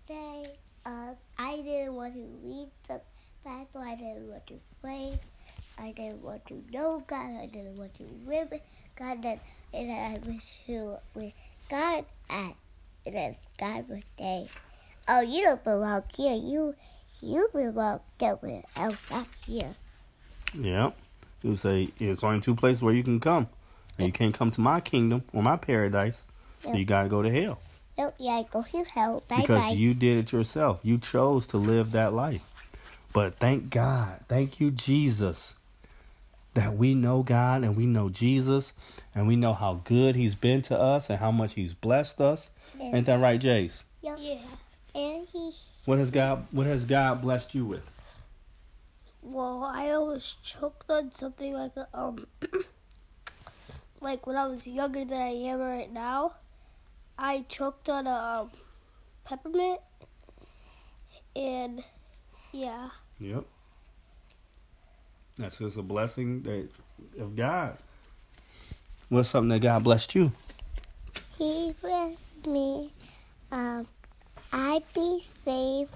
day, 0.07 0.45
uh, 0.87 1.15
I 1.39 1.57
didn't 1.57 1.95
want 1.95 2.15
to 2.15 2.27
read 2.43 2.69
the 2.89 3.01
Bible, 3.45 3.81
I 3.81 3.95
didn't 3.95 4.29
want 4.29 4.47
to 4.47 4.55
pray, 4.81 5.19
I 5.79 5.93
didn't 5.93 6.23
want 6.23 6.47
to 6.47 6.63
know 6.73 7.03
God, 7.07 7.43
I 7.43 7.47
didn't 7.47 7.77
want 7.77 7.95
to 7.95 8.05
live 8.27 8.51
with 8.51 8.63
God, 8.97 9.25
and, 9.25 9.41
and 9.75 9.93
I 9.93 10.19
wish 10.27 10.61
to 10.67 10.97
with 11.15 11.33
God 11.69 12.05
at, 12.29 12.55
and 13.07 13.15
it's 13.15 13.39
God's 13.59 13.89
birthday. 13.89 14.49
Oh, 15.07 15.21
you 15.21 15.43
don't 15.43 15.63
belong 15.65 16.05
here, 16.17 16.35
you, 16.35 16.75
you 17.21 17.49
belong 17.53 18.01
somewhere 18.19 18.63
else, 18.77 18.97
not 19.11 19.27
here. 19.47 19.75
Yeah. 20.55 20.91
You 21.43 21.57
say 21.57 21.89
it's 21.99 22.23
only 22.23 22.41
two 22.41 22.55
places 22.55 22.83
where 22.83 22.95
you 22.95 23.03
can 23.03 23.21
come. 23.21 23.49
And 23.99 24.07
you 24.07 24.13
can't 24.13 24.35
come 24.35 24.51
to 24.53 24.61
my 24.61 24.81
kingdom 24.81 25.25
or 25.33 25.43
my 25.43 25.57
paradise. 25.57 26.25
So 26.65 26.75
you 26.75 26.85
got 26.85 27.05
to 27.05 27.09
go 27.09 27.23
to 27.23 27.31
hell. 27.31 27.61
Yeah, 28.19 28.43
go 28.51 28.63
to 28.63 28.85
hell, 28.85 29.23
bye 29.29 29.41
because 29.41 29.63
bye. 29.63 29.71
you 29.71 29.95
did 29.95 30.19
it 30.19 30.33
yourself. 30.33 30.81
You 30.83 30.99
chose 30.99 31.47
to 31.49 31.57
live 31.57 31.93
that 31.93 32.13
life. 32.13 32.43
But 33.13 33.39
thank 33.39 33.71
God, 33.71 34.21
thank 34.29 34.61
you, 34.61 34.71
Jesus, 34.71 35.57
that 36.55 36.77
we 36.77 36.95
know 36.95 37.23
God 37.23 37.65
and 37.65 37.77
we 37.77 37.87
know 37.87 38.09
Jesus 38.09 38.73
and 39.15 39.27
we 39.27 39.37
know 39.37 39.53
how 39.53 39.81
good 39.85 40.15
He's 40.17 40.35
been 40.35 40.63
to 40.63 40.79
us 40.79 41.11
and 41.11 41.19
how 41.19 41.31
much 41.31 41.55
He's 41.55 41.75
blessed 41.75 42.21
us. 42.21 42.51
And- 42.79 42.95
Ain't 42.95 43.07
that 43.07 43.21
right, 43.21 43.41
Jace? 43.41 43.83
Yeah. 44.03 44.17
Yeah. 44.19 44.39
And 44.95 45.27
he 45.33 45.53
What 45.85 45.99
has 45.99 46.11
God 46.11 46.47
What 46.51 46.67
has 46.67 46.85
God 46.85 47.21
blessed 47.23 47.55
you 47.55 47.65
with? 47.65 47.83
Well, 49.23 49.65
I 49.65 49.91
always 49.91 50.37
choked 50.43 50.91
on 50.91 51.13
something 51.13 51.53
like 51.53 51.77
a, 51.77 51.87
um, 51.95 52.27
like 54.01 54.27
when 54.27 54.37
I 54.37 54.47
was 54.47 54.67
younger 54.67 55.05
than 55.05 55.21
I 55.21 55.29
am 55.29 55.61
right 55.61 55.93
now. 55.93 56.35
I 57.23 57.45
choked 57.49 57.89
on 57.91 58.07
a 58.07 58.41
um, 58.43 58.51
peppermint, 59.25 59.81
and 61.37 61.85
yeah, 62.53 62.89
Yep. 63.21 63.45
That's 65.37 65.59
just 65.59 65.77
a 65.77 65.83
blessing 65.83 66.41
that 66.43 66.69
of 67.19 67.37
God. 67.37 67.77
What's 69.11 69.29
something 69.29 69.49
that 69.51 69.61
God 69.61 69.85
blessed 69.85 70.15
you? 70.15 70.33
He 71.39 71.75
with 71.83 72.19
me. 72.47 72.91
Um, 73.53 73.87
I 74.53 74.83
be 74.95 75.23
safe 75.45 75.89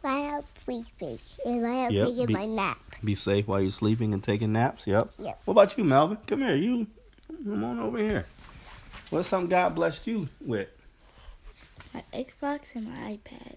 while 0.00 0.36
I'm 0.38 0.44
sleeping 0.56 1.18
and 1.44 1.62
while 1.62 1.86
I'm 1.86 1.92
Yep, 1.92 2.06
taking 2.08 2.26
be- 2.26 2.34
my 2.34 2.46
nap. 2.46 2.78
Be 3.04 3.14
safe 3.14 3.46
while 3.46 3.60
you're 3.60 3.70
sleeping 3.70 4.12
and 4.14 4.22
taking 4.22 4.52
naps. 4.52 4.86
Yep. 4.86 5.10
Yep. 5.18 5.40
What 5.44 5.52
about 5.52 5.78
you, 5.78 5.84
Melvin? 5.84 6.18
Come 6.26 6.40
here. 6.40 6.56
You 6.56 6.86
come 7.44 7.64
on 7.64 7.78
over 7.78 7.98
here. 7.98 8.26
What's 9.10 9.28
something 9.28 9.50
God 9.50 9.74
blessed 9.74 10.06
you 10.06 10.28
with? 10.40 10.68
My 11.92 12.04
Xbox 12.14 12.74
and 12.76 12.88
my 12.88 13.18
iPad. 13.18 13.56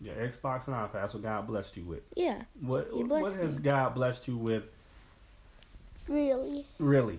Your 0.00 0.14
Xbox 0.14 0.66
and 0.68 0.76
iPad. 0.76 0.92
That's 0.92 1.14
what 1.14 1.22
God 1.24 1.46
blessed 1.46 1.76
you 1.76 1.84
with. 1.84 2.02
Yeah. 2.14 2.42
What 2.60 2.88
What 3.08 3.32
has 3.36 3.56
me. 3.58 3.64
God 3.64 3.94
blessed 3.94 4.28
you 4.28 4.36
with? 4.36 4.64
really, 6.08 6.64
Really? 6.78 7.18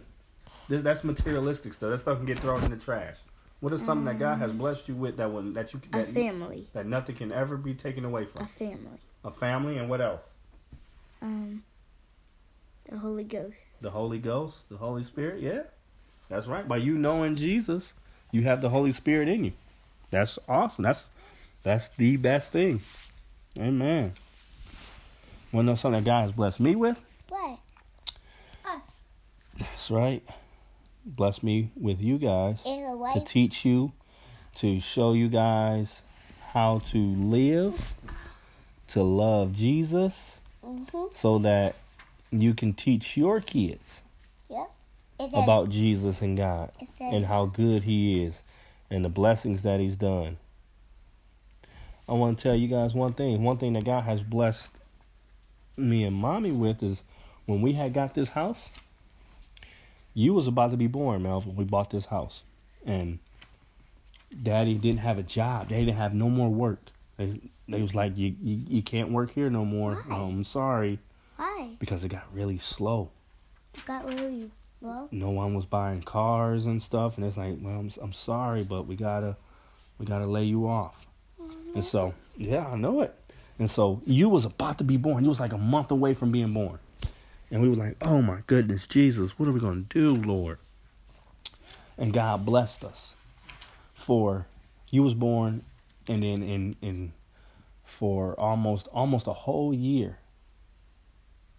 This 0.68 0.82
that's 0.82 1.04
materialistic 1.04 1.74
stuff. 1.74 1.92
That 1.92 2.00
stuff 2.00 2.18
can 2.18 2.26
get 2.26 2.40
thrown 2.40 2.64
in 2.64 2.72
the 2.72 2.78
trash. 2.78 3.18
What 3.60 3.74
is 3.74 3.84
something 3.84 4.06
that 4.06 4.18
God 4.20 4.38
has 4.38 4.52
blessed 4.54 4.88
you 4.88 4.96
with 4.96 5.18
that 5.18 5.30
one 5.32 5.54
that 5.54 5.74
you 5.74 5.82
A 5.94 5.98
that, 5.98 6.08
family. 6.08 6.68
that 6.74 6.86
nothing 6.86 7.16
can 7.16 7.32
ever 7.32 7.58
be 7.58 7.74
taken 7.74 8.06
away 8.06 8.26
from? 8.26 8.46
A 8.46 8.48
family. 8.48 9.00
A 9.26 9.32
family 9.32 9.78
and 9.78 9.90
what 9.90 10.00
else? 10.00 10.26
Um. 11.22 11.64
The 12.90 12.98
Holy 12.98 13.24
Ghost. 13.26 13.82
The 13.82 13.90
Holy 13.92 14.18
Ghost, 14.20 14.70
the 14.70 14.78
Holy 14.78 15.04
Spirit. 15.04 15.42
Yeah, 15.42 15.64
that's 16.30 16.48
right. 16.48 16.68
By 16.68 16.78
you 16.78 16.98
knowing 16.98 17.36
Jesus, 17.36 17.94
you 18.32 18.44
have 18.44 18.62
the 18.62 18.70
Holy 18.70 18.92
Spirit 18.92 19.28
in 19.28 19.44
you. 19.46 19.52
That's 20.12 20.40
awesome. 20.48 20.84
That's 20.84 21.10
that's 21.64 21.90
the 21.90 22.18
best 22.18 22.52
thing. 22.52 22.82
Amen. 23.58 24.14
Want 25.52 25.66
to 25.66 25.72
know 25.72 25.76
something 25.76 26.04
that 26.04 26.10
God 26.10 26.22
has 26.22 26.32
blessed 26.32 26.60
me 26.60 26.76
with? 26.76 26.98
What? 27.30 27.60
Us. 28.66 29.02
That's 29.58 29.92
right. 29.92 30.24
Bless 31.06 31.42
me 31.42 31.72
with 31.76 32.02
you 32.02 32.18
guys 32.18 32.62
to 32.64 33.24
teach 33.26 33.66
you, 33.66 33.92
to 34.56 34.80
show 34.80 35.14
you 35.14 35.28
guys 35.28 36.04
how 36.54 36.80
to 36.80 36.98
live, 36.98 37.96
to 38.90 39.02
love 39.02 39.54
Jesus, 39.54 40.40
mm-hmm. 40.64 41.06
so 41.14 41.40
that 41.40 41.76
you 42.32 42.54
can 42.54 42.74
teach 42.74 43.18
your 43.18 43.42
kids 43.42 44.04
Yep. 44.50 44.72
About 45.20 45.70
Jesus 45.70 46.22
and 46.22 46.38
God 46.38 46.72
and 47.00 47.26
how 47.26 47.46
good 47.46 47.84
He 47.84 48.24
is 48.24 48.42
and 48.90 49.04
the 49.04 49.10
blessings 49.10 49.64
that 49.64 49.80
He's 49.80 49.96
done. 49.96 50.38
I 52.08 52.14
want 52.14 52.38
to 52.38 52.44
tell 52.44 52.56
you 52.56 52.68
guys 52.68 52.94
one 52.94 53.14
thing. 53.14 53.44
One 53.44 53.58
thing 53.58 53.74
that 53.74 53.86
God 53.86 54.04
has 54.06 54.24
blessed 54.24 54.74
me 55.78 56.04
and 56.04 56.16
mommy 56.16 56.52
with 56.52 56.82
is 56.82 57.04
when 57.46 57.62
we 57.62 57.74
had 57.74 57.94
got 57.94 58.14
this 58.14 58.30
house, 58.30 58.70
you 60.14 60.34
was 60.34 60.48
about 60.48 60.72
to 60.72 60.78
be 60.78 60.88
born, 60.88 61.24
Melvin. 61.24 61.56
We 61.56 61.66
bought 61.66 61.92
this 61.92 62.06
house. 62.06 62.44
And 62.86 63.20
daddy 64.42 64.76
didn't 64.76 65.00
have 65.00 65.20
a 65.20 65.24
job. 65.24 65.70
They 65.70 65.80
didn't 65.86 65.98
have 65.98 66.14
no 66.14 66.30
more 66.30 66.50
work. 66.50 66.80
They, 67.18 67.40
they 67.68 67.82
was 67.82 67.94
like, 67.94 68.18
you, 68.18 68.36
you, 68.42 68.62
you 68.68 68.82
can't 68.82 69.12
work 69.12 69.32
here 69.32 69.50
no 69.50 69.66
more. 69.66 69.96
Why? 69.96 70.16
Um, 70.16 70.22
I'm 70.22 70.44
sorry. 70.44 71.00
Why? 71.36 71.76
Because 71.80 72.04
it 72.04 72.10
got 72.10 72.26
really 72.34 72.58
slow. 72.58 73.10
Got 73.86 74.08
really 74.08 74.50
Well, 74.82 75.10
no 75.12 75.30
one 75.30 75.54
was 75.54 75.66
buying 75.66 76.02
cars 76.02 76.66
and 76.66 76.82
stuff, 76.82 77.18
and 77.18 77.26
it's 77.26 77.38
like, 77.38 77.58
well, 77.62 77.78
I'm, 77.78 77.90
I'm 78.02 78.14
sorry, 78.14 78.64
but 78.64 78.88
we 78.88 78.96
gotta 78.96 79.36
we 79.98 80.06
gotta 80.06 80.28
lay 80.28 80.46
you 80.46 80.68
off. 80.68 81.06
And 81.76 81.84
so, 81.84 82.14
yeah, 82.38 82.66
I 82.68 82.76
know 82.76 83.02
it. 83.02 83.14
And 83.60 83.70
so 83.70 84.02
you 84.06 84.30
was 84.30 84.46
about 84.46 84.78
to 84.78 84.84
be 84.84 84.98
born. 84.98 85.24
You 85.24 85.30
was 85.30 85.40
like 85.40 85.54
a 85.54 85.58
month 85.58 85.92
away 85.92 86.14
from 86.14 86.32
being 86.32 86.54
born. 86.54 86.80
And 87.52 87.62
we 87.62 87.70
were 87.70 87.76
like, 87.76 87.98
oh 88.02 88.22
my 88.22 88.40
goodness, 88.48 88.88
Jesus, 88.88 89.38
what 89.38 89.50
are 89.50 89.52
we 89.52 89.60
going 89.60 89.86
to 89.86 90.00
do, 90.00 90.16
Lord? 90.16 90.60
And 91.98 92.14
God 92.14 92.46
blessed 92.46 92.84
us 92.86 93.16
for 93.94 94.48
you 94.90 95.04
was 95.04 95.14
born 95.14 95.62
and 96.08 96.24
then 96.24 96.42
in 96.42 96.76
in 96.82 97.14
for 97.84 98.40
almost 98.40 98.88
almost 98.88 99.28
a 99.28 99.34
whole 99.34 99.74
year 99.74 100.18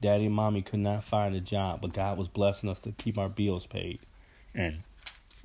daddy 0.00 0.26
and 0.26 0.34
mommy 0.34 0.62
could 0.62 0.80
not 0.80 1.04
find 1.04 1.34
a 1.34 1.40
job 1.40 1.80
but 1.80 1.92
god 1.92 2.16
was 2.16 2.28
blessing 2.28 2.68
us 2.68 2.78
to 2.78 2.92
keep 2.92 3.18
our 3.18 3.28
bills 3.28 3.66
paid 3.66 3.98
and 4.54 4.82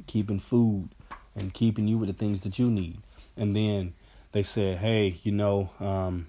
keeping 0.07 0.39
food 0.39 0.89
and 1.35 1.53
keeping 1.53 1.87
you 1.87 1.97
with 1.97 2.07
the 2.07 2.13
things 2.13 2.41
that 2.41 2.57
you 2.59 2.69
need 2.69 2.97
and 3.37 3.55
then 3.55 3.93
they 4.31 4.43
said 4.43 4.77
hey 4.77 5.19
you 5.23 5.31
know 5.31 5.69
um, 5.79 6.27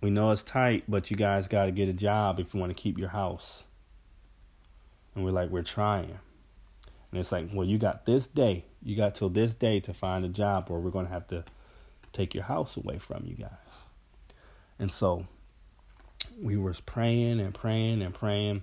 we 0.00 0.10
know 0.10 0.30
it's 0.30 0.42
tight 0.42 0.84
but 0.88 1.10
you 1.10 1.16
guys 1.16 1.48
got 1.48 1.66
to 1.66 1.72
get 1.72 1.88
a 1.88 1.92
job 1.92 2.40
if 2.40 2.54
you 2.54 2.60
want 2.60 2.74
to 2.74 2.80
keep 2.80 2.98
your 2.98 3.08
house 3.08 3.64
and 5.14 5.24
we're 5.24 5.30
like 5.30 5.50
we're 5.50 5.62
trying 5.62 6.18
and 7.12 7.20
it's 7.20 7.30
like, 7.30 7.50
well, 7.52 7.66
you 7.66 7.78
got 7.78 8.06
this 8.06 8.26
day. 8.26 8.64
You 8.82 8.96
got 8.96 9.14
till 9.14 9.28
this 9.28 9.52
day 9.52 9.80
to 9.80 9.92
find 9.92 10.24
a 10.24 10.28
job, 10.28 10.68
or 10.70 10.80
we're 10.80 10.90
going 10.90 11.06
to 11.06 11.12
have 11.12 11.28
to 11.28 11.44
take 12.12 12.34
your 12.34 12.44
house 12.44 12.76
away 12.76 12.98
from 12.98 13.24
you 13.26 13.36
guys. 13.36 13.50
And 14.78 14.90
so 14.90 15.26
we 16.42 16.56
was 16.56 16.80
praying 16.80 17.40
and 17.40 17.54
praying 17.54 18.02
and 18.02 18.12
praying. 18.12 18.62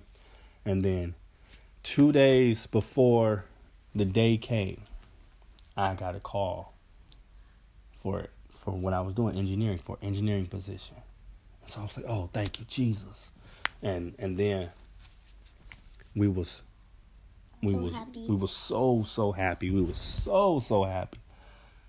And 0.64 0.84
then 0.84 1.14
two 1.82 2.12
days 2.12 2.66
before 2.66 3.46
the 3.94 4.04
day 4.04 4.36
came, 4.36 4.82
I 5.76 5.94
got 5.94 6.14
a 6.14 6.20
call 6.20 6.74
for 8.02 8.26
for 8.50 8.72
what 8.72 8.92
I 8.92 9.00
was 9.00 9.14
doing, 9.14 9.38
engineering, 9.38 9.78
for 9.78 9.96
engineering 10.02 10.46
position. 10.46 10.96
And 11.62 11.70
so 11.70 11.80
I 11.80 11.82
was 11.84 11.96
like, 11.96 12.06
oh, 12.06 12.28
thank 12.32 12.60
you, 12.60 12.66
Jesus. 12.68 13.30
And 13.82 14.14
and 14.18 14.36
then 14.36 14.68
we 16.14 16.28
was 16.28 16.60
we 17.62 17.72
So 17.72 17.78
was 17.78 17.94
happy. 17.94 18.26
we 18.28 18.36
was 18.36 18.52
so 18.52 19.04
so 19.08 19.32
happy. 19.32 19.70
We 19.70 19.80
was 19.80 19.98
so 19.98 20.58
so 20.58 20.84
happy. 20.84 21.18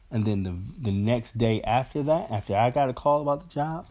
And 0.10 0.26
then 0.26 0.44
the 0.44 0.56
the 0.82 0.92
next 0.92 1.38
day 1.38 1.62
after 1.64 2.02
that, 2.04 2.32
after 2.32 2.56
I 2.56 2.70
got 2.70 2.90
a 2.90 2.94
call 2.94 3.22
about 3.22 3.42
the 3.42 3.54
job, 3.54 3.88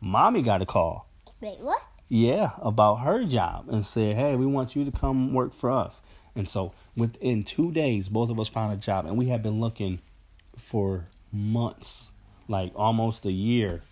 mommy 0.00 0.42
got 0.42 0.60
a 0.60 0.66
call. 0.66 1.08
Wait, 1.44 1.60
what? 1.60 1.82
Yeah, 2.08 2.52
about 2.58 2.96
her 2.96 3.24
job 3.24 3.68
and 3.68 3.84
said, 3.84 4.16
"Hey, 4.16 4.34
we 4.36 4.46
want 4.46 4.74
you 4.74 4.84
to 4.84 4.90
come 4.90 5.34
work 5.34 5.52
for 5.52 5.70
us." 5.70 6.00
And 6.34 6.48
so 6.48 6.72
within 6.96 7.44
2 7.44 7.70
days 7.70 8.08
both 8.08 8.30
of 8.30 8.40
us 8.40 8.48
found 8.48 8.72
a 8.72 8.76
job 8.76 9.06
and 9.06 9.16
we 9.16 9.26
had 9.26 9.42
been 9.42 9.60
looking 9.60 10.00
for 10.56 11.06
months, 11.32 12.12
like 12.48 12.72
almost 12.74 13.24
a 13.24 13.32
year. 13.32 13.82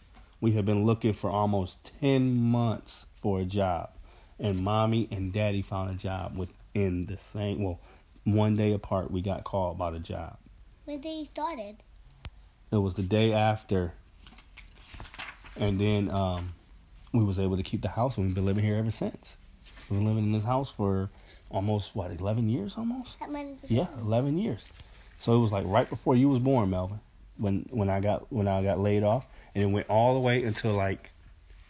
We 0.41 0.53
had 0.53 0.65
been 0.65 0.85
looking 0.85 1.13
for 1.13 1.31
almost 1.31 1.93
10 2.01 2.35
months 2.35 3.07
for 3.21 3.41
a 3.41 3.45
job. 3.45 3.91
And 4.41 4.61
mommy 4.61 5.07
and 5.11 5.33
daddy 5.33 5.63
found 5.63 5.91
a 5.91 5.95
job 5.95 6.37
within 6.37 7.07
the 7.07 7.17
same 7.17 7.63
well, 7.63 7.81
one 8.25 8.57
day 8.57 8.73
apart 8.73 9.11
we 9.11 9.21
got 9.23 9.45
called 9.45 9.77
about 9.77 9.95
a 9.95 10.01
job. 10.01 10.37
When 10.85 11.01
they 11.01 11.25
started. 11.27 11.77
It 12.73 12.77
was 12.77 12.95
the 12.95 13.03
day 13.03 13.33
after, 13.33 13.93
and 15.57 15.79
then 15.79 16.11
um, 16.11 16.55
we 17.13 17.25
was 17.25 17.39
able 17.39 17.57
to 17.57 17.63
keep 17.63 17.83
the 17.83 17.89
house, 17.89 18.17
and 18.17 18.27
we've 18.27 18.35
been 18.35 18.47
living 18.47 18.65
here 18.65 18.77
ever 18.77 18.91
since. 18.91 19.37
We've 19.89 19.99
been 19.99 20.07
living 20.07 20.25
in 20.25 20.33
this 20.33 20.45
house 20.45 20.71
for 20.71 21.11
almost 21.51 21.95
what 21.95 22.11
eleven 22.11 22.49
years, 22.49 22.75
almost. 22.77 23.17
Yeah, 23.69 23.87
eleven 24.01 24.39
years. 24.39 24.65
So 25.19 25.35
it 25.35 25.39
was 25.39 25.53
like 25.53 25.65
right 25.67 25.89
before 25.89 26.17
you 26.17 26.29
was 26.29 26.39
born, 26.39 26.71
Melvin, 26.71 27.01
when 27.37 27.67
when 27.71 27.89
I 27.91 28.01
got 28.01 28.33
when 28.33 28.49
I 28.49 28.63
got 28.63 28.81
laid 28.81 29.03
off, 29.03 29.27
and 29.55 29.63
it 29.63 29.67
went 29.67 29.89
all 29.89 30.15
the 30.15 30.21
way 30.21 30.43
until 30.43 30.73
like 30.73 31.11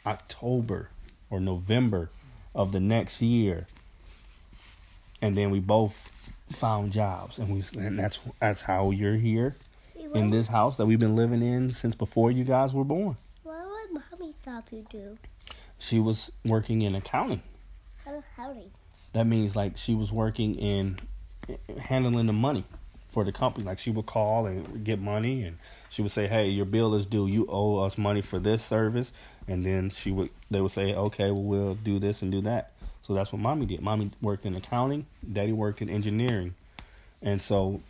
October 0.07 0.89
or 1.31 1.41
November 1.41 2.11
of 2.55 2.73
the 2.73 2.81
next 2.81 3.21
year, 3.21 3.67
and 5.21 5.37
then 5.37 5.51
we 5.51 5.59
both 5.61 6.11
found 6.51 6.93
jobs, 6.93 7.39
and 7.39 7.49
we 7.49 7.63
and 7.81 7.99
that's 7.99 8.21
that's 8.41 8.63
how 8.63 8.91
you're 8.91 9.17
here 9.17 9.57
in 10.15 10.31
this 10.31 10.47
house 10.47 10.77
that 10.77 10.85
we've 10.87 10.99
been 10.99 11.17
living 11.17 11.43
in 11.43 11.71
since 11.71 11.95
before 11.95 12.31
you 12.31 12.45
guys 12.45 12.75
were 12.75 12.85
born. 12.85 13.17
What 13.43 13.65
would 13.65 14.03
mommy 14.13 14.35
stop 14.43 14.69
you 14.71 14.85
do? 14.91 15.19
She 15.83 15.99
was 15.99 16.31
working 16.45 16.83
in 16.83 16.95
accounting. 16.95 17.43
Oh, 18.07 18.23
howdy. 18.37 18.71
That 19.15 19.27
means 19.27 19.57
like 19.57 19.77
she 19.77 19.95
was 19.95 20.13
working 20.13 20.55
in 20.55 20.97
handling 21.79 22.27
the 22.27 22.33
money 22.33 22.65
for 23.09 23.25
the 23.25 23.33
company. 23.33 23.67
Like 23.67 23.81
she 23.81 23.91
would 23.91 24.07
call 24.07 24.47
and 24.47 24.85
get 24.85 25.01
money, 25.01 25.43
and 25.43 25.59
she 25.91 26.01
would 26.01 26.13
say, 26.13 26.29
"Hey, 26.29 26.49
your 26.49 26.67
bill 26.67 26.95
is 26.95 27.05
due. 27.05 27.27
You 27.27 27.47
owe 27.49 27.81
us 27.81 27.99
money 27.99 28.23
for 28.23 28.39
this 28.39 28.63
service." 28.63 29.13
And 29.49 29.67
then 29.67 29.91
she 29.91 30.13
would 30.13 30.31
they 30.51 30.61
would 30.61 30.71
say, 30.71 30.95
"Okay, 30.95 31.31
well 31.33 31.43
we'll 31.43 31.75
do 31.75 31.99
this 31.99 32.23
and 32.23 32.31
do 32.31 32.41
that." 32.43 32.73
So 33.03 33.13
that's 33.13 33.33
what 33.33 33.43
mommy 33.43 33.67
did. 33.67 33.81
Mommy 33.83 34.13
worked 34.23 34.47
in 34.47 34.55
accounting. 34.55 35.07
Daddy 35.31 35.53
worked 35.53 35.83
in 35.83 35.91
engineering, 35.91 36.55
and 37.21 37.43
so 37.43 37.81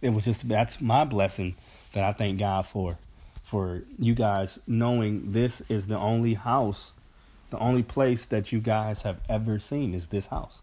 it 0.00 0.10
was 0.10 0.24
just 0.24 0.48
that's 0.48 0.80
my 0.80 1.04
blessing 1.04 1.56
that 1.94 2.04
I 2.04 2.12
thank 2.12 2.38
God 2.38 2.66
for, 2.66 2.96
for 3.42 3.82
you 3.98 4.14
guys 4.14 4.58
knowing 4.66 5.32
this 5.32 5.62
is 5.68 5.86
the 5.88 5.98
only 5.98 6.34
house, 6.34 6.92
the 7.50 7.58
only 7.58 7.82
place 7.82 8.26
that 8.26 8.52
you 8.52 8.60
guys 8.60 9.02
have 9.02 9.20
ever 9.28 9.58
seen 9.58 9.94
is 9.94 10.06
this 10.08 10.26
house. 10.26 10.60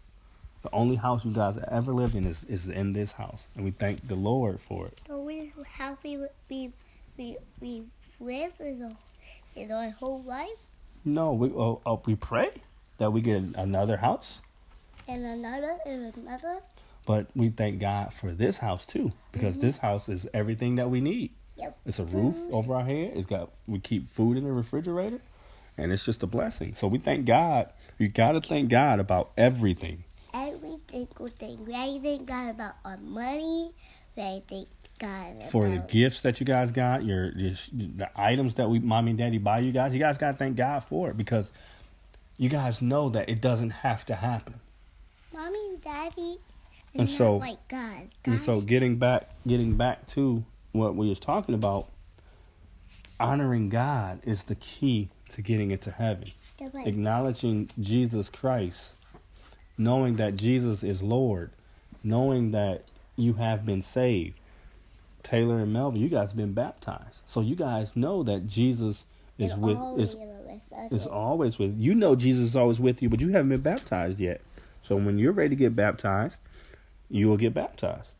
The 0.62 0.70
only 0.72 0.96
house 0.96 1.24
you 1.24 1.32
guys 1.32 1.56
have 1.56 1.68
ever 1.70 1.92
lived 1.92 2.14
in 2.14 2.24
is, 2.24 2.44
is 2.44 2.68
in 2.68 2.92
this 2.92 3.12
house, 3.12 3.48
and 3.56 3.64
we 3.64 3.72
thank 3.72 4.06
the 4.06 4.14
Lord 4.14 4.60
for 4.60 4.86
it. 4.86 5.00
So 5.08 5.20
we 5.20 5.52
happy 5.68 6.18
we 6.48 6.72
we 7.18 7.36
we 7.60 7.82
live 8.20 8.52
in, 8.60 8.96
in 9.56 9.72
our 9.72 9.90
whole 9.90 10.22
life 10.22 10.48
No, 11.04 11.32
we 11.32 11.48
oh, 11.48 11.80
oh, 11.84 12.00
we 12.06 12.14
pray 12.14 12.50
that 12.98 13.12
we 13.12 13.20
get 13.20 13.42
another 13.56 13.96
house, 13.96 14.40
and 15.08 15.24
another 15.24 15.78
and 15.84 16.14
another. 16.16 16.60
but 17.06 17.26
we 17.34 17.48
thank 17.50 17.80
God 17.80 18.14
for 18.14 18.30
this 18.32 18.58
house 18.58 18.86
too, 18.86 19.12
because 19.32 19.56
mm-hmm. 19.56 19.66
this 19.66 19.78
house 19.78 20.08
is 20.08 20.28
everything 20.32 20.76
that 20.76 20.88
we 20.90 21.00
need. 21.00 21.32
Yep. 21.56 21.76
It's 21.86 21.98
a 21.98 22.04
roof 22.04 22.36
over 22.52 22.74
our 22.76 22.84
head. 22.84 23.12
It's 23.16 23.26
got 23.26 23.50
we 23.66 23.80
keep 23.80 24.08
food 24.08 24.36
in 24.36 24.44
the 24.44 24.52
refrigerator, 24.52 25.20
and 25.78 25.92
it's 25.92 26.04
just 26.04 26.22
a 26.22 26.26
blessing. 26.26 26.74
So 26.74 26.86
we 26.86 26.98
thank 26.98 27.26
God. 27.26 27.72
You 27.98 28.08
got 28.08 28.32
to 28.32 28.40
thank 28.40 28.68
God 28.68 29.00
about 29.00 29.30
everything. 29.36 30.04
Every 30.34 30.76
single 30.90 31.28
thing. 31.28 31.64
We 31.64 31.72
thank 32.00 32.26
God 32.26 32.50
about 32.50 32.74
our 32.84 32.96
money. 32.96 33.72
We 34.16 34.42
thank 34.48 34.68
God 34.98 35.44
for 35.50 35.68
the 35.68 35.78
gifts 35.78 36.20
that 36.22 36.40
you 36.40 36.46
guys 36.46 36.72
got, 36.72 37.04
your, 37.04 37.32
your 37.32 37.52
the 37.72 38.08
items 38.14 38.54
that 38.54 38.68
we 38.68 38.78
mommy 38.78 39.10
and 39.10 39.18
daddy 39.18 39.38
buy 39.38 39.58
you 39.60 39.72
guys. 39.72 39.94
You 39.94 40.00
guys 40.00 40.18
got 40.18 40.32
to 40.32 40.36
thank 40.36 40.56
God 40.56 40.84
for 40.84 41.10
it 41.10 41.16
because 41.16 41.52
you 42.36 42.48
guys 42.48 42.80
know 42.80 43.08
that 43.10 43.28
it 43.28 43.40
doesn't 43.40 43.70
have 43.70 44.04
to 44.06 44.14
happen. 44.14 44.60
mommy 45.32 45.58
and 45.70 45.82
daddy. 45.82 46.38
And 46.94 47.08
not 47.08 47.08
so- 47.08 47.36
like 47.38 47.68
God. 47.68 48.10
God 48.22 48.32
And 48.32 48.40
so 48.40 48.60
getting 48.60 48.96
back 48.96 49.30
getting 49.46 49.76
back 49.76 50.06
to 50.08 50.44
what 50.72 50.94
we 50.94 51.08
was 51.08 51.18
talking 51.18 51.54
about, 51.54 51.88
honoring 53.18 53.68
God 53.68 54.20
is 54.24 54.44
the 54.44 54.54
key 54.54 55.10
to 55.32 55.42
getting 55.42 55.70
into 55.70 55.90
heaven. 55.90 56.30
Acknowledging 56.86 57.70
Jesus 57.80 58.30
Christ, 58.30 58.96
knowing 59.76 60.16
that 60.16 60.36
Jesus 60.36 60.82
is 60.82 61.02
Lord, 61.02 61.50
knowing 62.04 62.52
that 62.52 62.84
you 63.16 63.34
have 63.34 63.66
been 63.66 63.82
saved. 63.82 64.38
Taylor 65.22 65.60
and 65.60 65.72
Melvin, 65.72 66.00
you 66.00 66.08
guys 66.08 66.28
have 66.28 66.36
been 66.36 66.52
baptized. 66.52 67.20
So 67.26 67.40
you 67.40 67.54
guys 67.54 67.96
know 67.96 68.22
that 68.24 68.46
Jesus 68.46 69.04
is 69.38 69.54
with 69.56 69.78
is 69.98 70.16
with 70.16 70.92
is 70.92 71.06
always 71.06 71.58
with 71.58 71.78
you 71.78 71.94
know 71.94 72.14
Jesus 72.14 72.44
is 72.44 72.56
always 72.56 72.80
with 72.80 73.02
you, 73.02 73.08
but 73.08 73.20
you 73.20 73.30
haven't 73.30 73.48
been 73.48 73.60
baptized 73.60 74.18
yet. 74.18 74.40
So 74.82 74.96
when 74.96 75.18
you're 75.18 75.32
ready 75.32 75.50
to 75.50 75.56
get 75.56 75.76
baptized, 75.76 76.36
you 77.08 77.28
will 77.28 77.36
get 77.36 77.54
baptized. 77.54 78.10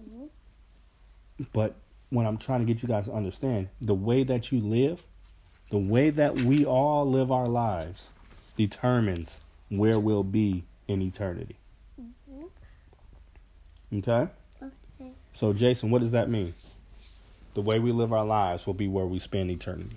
Mhm. 0.00 0.30
But 1.52 1.74
what 2.10 2.26
I'm 2.26 2.38
trying 2.38 2.60
to 2.60 2.66
get 2.72 2.82
you 2.82 2.88
guys 2.88 3.06
to 3.06 3.12
understand, 3.12 3.68
the 3.80 3.94
way 3.94 4.22
that 4.22 4.52
you 4.52 4.60
live, 4.60 5.04
the 5.72 5.78
way 5.78 6.10
that 6.10 6.34
we 6.34 6.66
all 6.66 7.10
live 7.10 7.32
our 7.32 7.46
lives 7.46 8.10
determines 8.58 9.40
where 9.70 9.98
we'll 9.98 10.22
be 10.22 10.64
in 10.86 11.00
eternity. 11.00 11.56
Mhm. 11.98 12.50
Okay? 13.94 14.30
Okay. 14.62 15.12
So 15.32 15.54
Jason, 15.54 15.90
what 15.90 16.02
does 16.02 16.12
that 16.12 16.28
mean? 16.28 16.52
The 17.54 17.62
way 17.62 17.78
we 17.78 17.90
live 17.90 18.12
our 18.12 18.26
lives 18.26 18.66
will 18.66 18.74
be 18.74 18.86
where 18.86 19.06
we 19.06 19.18
spend 19.18 19.50
eternity. 19.50 19.96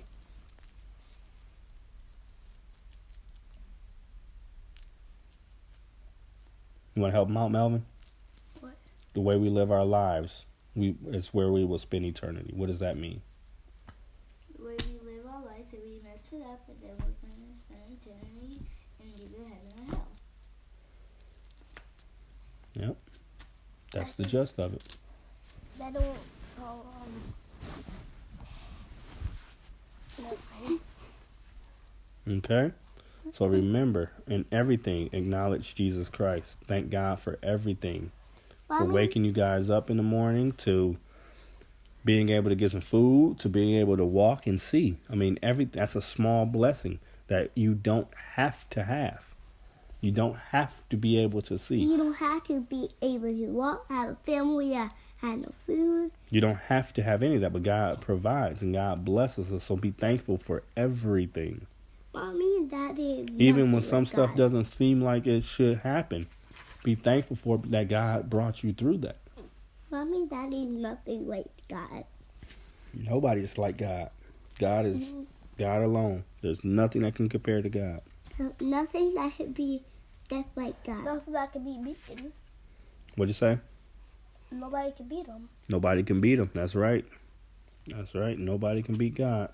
You 6.96 7.02
want 7.02 7.12
to 7.12 7.16
help 7.16 7.28
him 7.28 7.36
out, 7.36 7.52
Melvin? 7.52 7.86
What? 8.62 8.78
The 9.14 9.20
way 9.20 9.36
we 9.36 9.50
live 9.50 9.74
our 9.74 9.84
lives, 9.84 10.46
we 10.74 10.96
is 11.08 11.34
where 11.34 11.52
we 11.52 11.66
will 11.66 11.80
spend 11.80 12.06
eternity. 12.06 12.54
What 12.56 12.68
does 12.68 12.80
that 12.80 12.96
mean? 12.98 13.22
The 14.58 14.64
way 14.64 14.78
we 14.88 15.12
live 15.12 15.26
our 15.26 15.44
lives, 15.44 15.74
if 15.74 15.84
we 15.84 16.00
mess 16.04 16.25
it 16.36 16.44
up, 16.48 16.62
and 16.68 16.78
then 16.82 16.92
we're 17.00 17.16
going 17.28 17.42
to 17.50 17.56
spend 17.58 17.82
eternity 17.90 18.60
in 19.00 19.08
either 19.22 19.44
heaven 19.44 19.72
or 19.80 19.86
hell. 19.96 20.08
Yep. 22.74 22.98
That's 23.94 24.14
the 24.16 24.24
gist 24.24 24.60
of 24.60 24.74
it. 24.74 24.98
That 25.80 25.94
don't 25.94 26.18
so 26.56 26.86
um. 26.94 27.34
Okay? 32.28 32.72
So 33.34 33.46
remember, 33.46 34.12
in 34.28 34.46
everything, 34.52 35.10
acknowledge 35.12 35.76
Jesus 35.76 36.10
Christ. 36.10 36.60
Thank 36.68 36.90
God 36.90 37.20
for 37.20 37.38
everything. 37.44 38.12
For 38.68 38.86
waking 38.86 39.26
you 39.26 39.32
guys 39.32 39.70
up 39.70 39.90
in 39.90 39.98
the 39.98 40.04
morning, 40.04 40.54
to 40.54 40.98
being 42.06 42.30
able 42.30 42.50
to 42.50 42.56
get 42.56 42.72
some 42.72 42.82
food, 42.82 43.40
to 43.40 43.50
being 43.50 43.76
able 43.76 43.98
to 43.98 44.06
walk 44.06 44.46
and 44.48 44.62
see. 44.62 44.98
I 45.10 45.16
mean, 45.16 45.40
every 45.42 45.66
that's 45.66 45.96
a 45.96 46.02
small 46.02 46.46
blessing 46.46 47.00
that 47.28 47.52
you 47.56 47.74
don't 47.74 48.08
have 48.36 48.70
to 48.70 48.84
have. 48.84 49.34
You 50.02 50.12
don't 50.12 50.38
have 50.38 50.88
to 50.90 50.98
be 50.98 51.18
able 51.18 51.42
to 51.42 51.58
see. 51.58 51.78
You 51.78 51.98
don't 51.98 52.14
have 52.14 52.44
to 52.44 52.62
be 52.62 52.90
able 53.02 53.30
to 53.30 53.46
walk, 53.48 53.88
have 53.90 54.10
a 54.10 54.16
family, 54.24 54.76
uh, 54.76 54.88
have 55.18 55.40
no 55.40 55.52
food. 55.66 56.12
You 56.30 56.42
don't 56.42 56.60
have 56.60 56.94
to 56.94 57.02
have 57.02 57.24
any 57.24 57.36
of 57.36 57.42
that, 57.42 57.54
but 57.54 57.64
God 57.64 58.02
provides 58.02 58.62
and 58.62 58.76
God 58.76 59.04
blesses 59.04 59.52
us. 59.52 59.64
So 59.64 59.76
be 59.76 59.92
thankful 59.92 60.38
for 60.38 60.62
everything. 60.78 61.66
Mommy 62.14 62.58
and 62.58 62.70
Daddy. 62.70 63.26
Even 63.38 63.72
when 63.72 63.82
some 63.82 64.06
stuff 64.06 64.30
God. 64.30 64.38
doesn't 64.38 64.66
seem 64.66 65.02
like 65.02 65.26
it 65.26 65.44
should 65.44 65.80
happen, 65.80 66.28
be 66.84 66.94
thankful 66.94 67.36
for 67.36 67.58
that 67.58 67.90
God 67.90 68.30
brought 68.30 68.64
you 68.64 68.74
through 68.74 69.00
that. 69.00 69.18
Mommy 69.90 70.18
and 70.18 70.30
Daddy, 70.30 70.66
nothing 70.66 71.28
like 71.28 71.48
God. 71.70 72.06
Nobody's 72.94 73.58
like 73.58 73.78
God. 73.78 74.10
God 74.60 74.86
is 74.86 75.18
God 75.58 75.82
alone. 75.82 76.24
There's 76.42 76.64
nothing 76.64 77.02
that 77.02 77.16
can 77.16 77.30
compare 77.30 77.62
to 77.62 77.70
God. 77.70 78.02
Nothing 78.60 79.14
that 79.16 79.36
could 79.36 79.54
be 79.54 79.84
just 80.30 80.48
like 80.56 80.82
God. 80.84 81.04
nothing 81.04 81.34
that 81.34 81.52
can 81.52 81.64
be 81.64 81.78
beaten. 81.84 82.34
What'd 83.16 83.30
you 83.30 83.34
say? 83.34 83.60
Nobody 84.52 84.92
can 84.92 85.08
beat 85.08 85.26
him. 85.26 85.50
Nobody 85.70 86.04
can 86.04 86.22
beat 86.22 86.40
him. 86.40 86.50
That's 86.54 86.76
right. 86.76 87.06
That's 87.88 88.16
right. 88.16 88.38
Nobody 88.38 88.82
can 88.82 88.96
beat 88.96 89.16
God. 89.16 89.50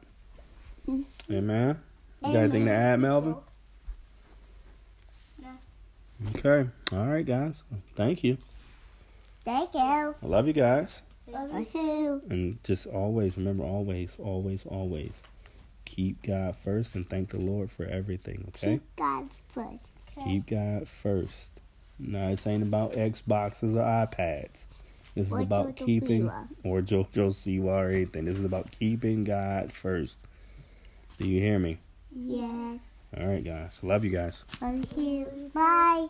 Mm. 0.88 1.06
Amen. 1.32 1.80
You 2.24 2.34
got 2.34 2.40
anything 2.40 2.66
to 2.66 2.72
add, 2.72 3.00
Melvin? 3.00 3.36
No. 5.42 5.50
Okay. 6.30 6.70
All 6.92 7.08
right, 7.08 7.26
guys. 7.26 7.64
Thank 7.96 8.24
you. 8.24 8.38
Thank 9.44 9.74
you. 9.74 9.80
I 9.82 10.14
love 10.22 10.48
you 10.48 10.54
guys. 10.54 11.02
Thank 11.34 11.74
you. 11.74 12.22
And 12.30 12.64
just 12.64 12.88
always 12.88 13.38
remember, 13.38 13.64
always, 13.64 14.16
always, 14.20 14.66
always 14.66 15.22
keep 15.86 16.24
God 16.24 16.56
first 16.56 16.96
and 16.96 17.08
thank 17.10 17.30
the 17.32 17.38
Lord 17.40 17.70
for 17.70 17.86
everything. 17.86 18.46
Okay. 18.50 18.74
Keep 18.74 18.96
God 18.96 19.30
first. 19.50 19.90
Keep 20.24 20.48
God 20.48 20.88
first. 20.88 21.36
No, 22.00 22.32
this 22.32 22.48
ain't 22.48 22.64
about 22.64 22.94
Xboxes 22.94 23.76
or 23.76 23.84
iPads. 24.08 24.66
This 25.16 25.28
is 25.28 25.34
Or 25.34 25.42
about 25.42 25.76
Jojo 25.76 25.86
keeping 25.86 26.24
Siwa. 26.24 26.48
or 26.64 26.82
JoJo 26.82 27.30
Siwa 27.32 27.66
or 27.66 27.90
anything. 27.90 28.26
This 28.26 28.38
is 28.38 28.46
about 28.46 28.72
keeping 28.72 29.24
God 29.24 29.74
first. 29.74 30.18
Do 31.18 31.30
you 31.30 31.42
hear 31.42 31.60
me? 31.60 31.78
Yes. 32.16 33.04
All 33.20 33.28
right, 33.28 33.44
guys. 33.44 33.80
Love 33.84 34.06
you 34.06 34.12
guys. 34.12 34.46
Thank 34.48 34.98
you. 34.98 35.28
Bye. 35.54 36.08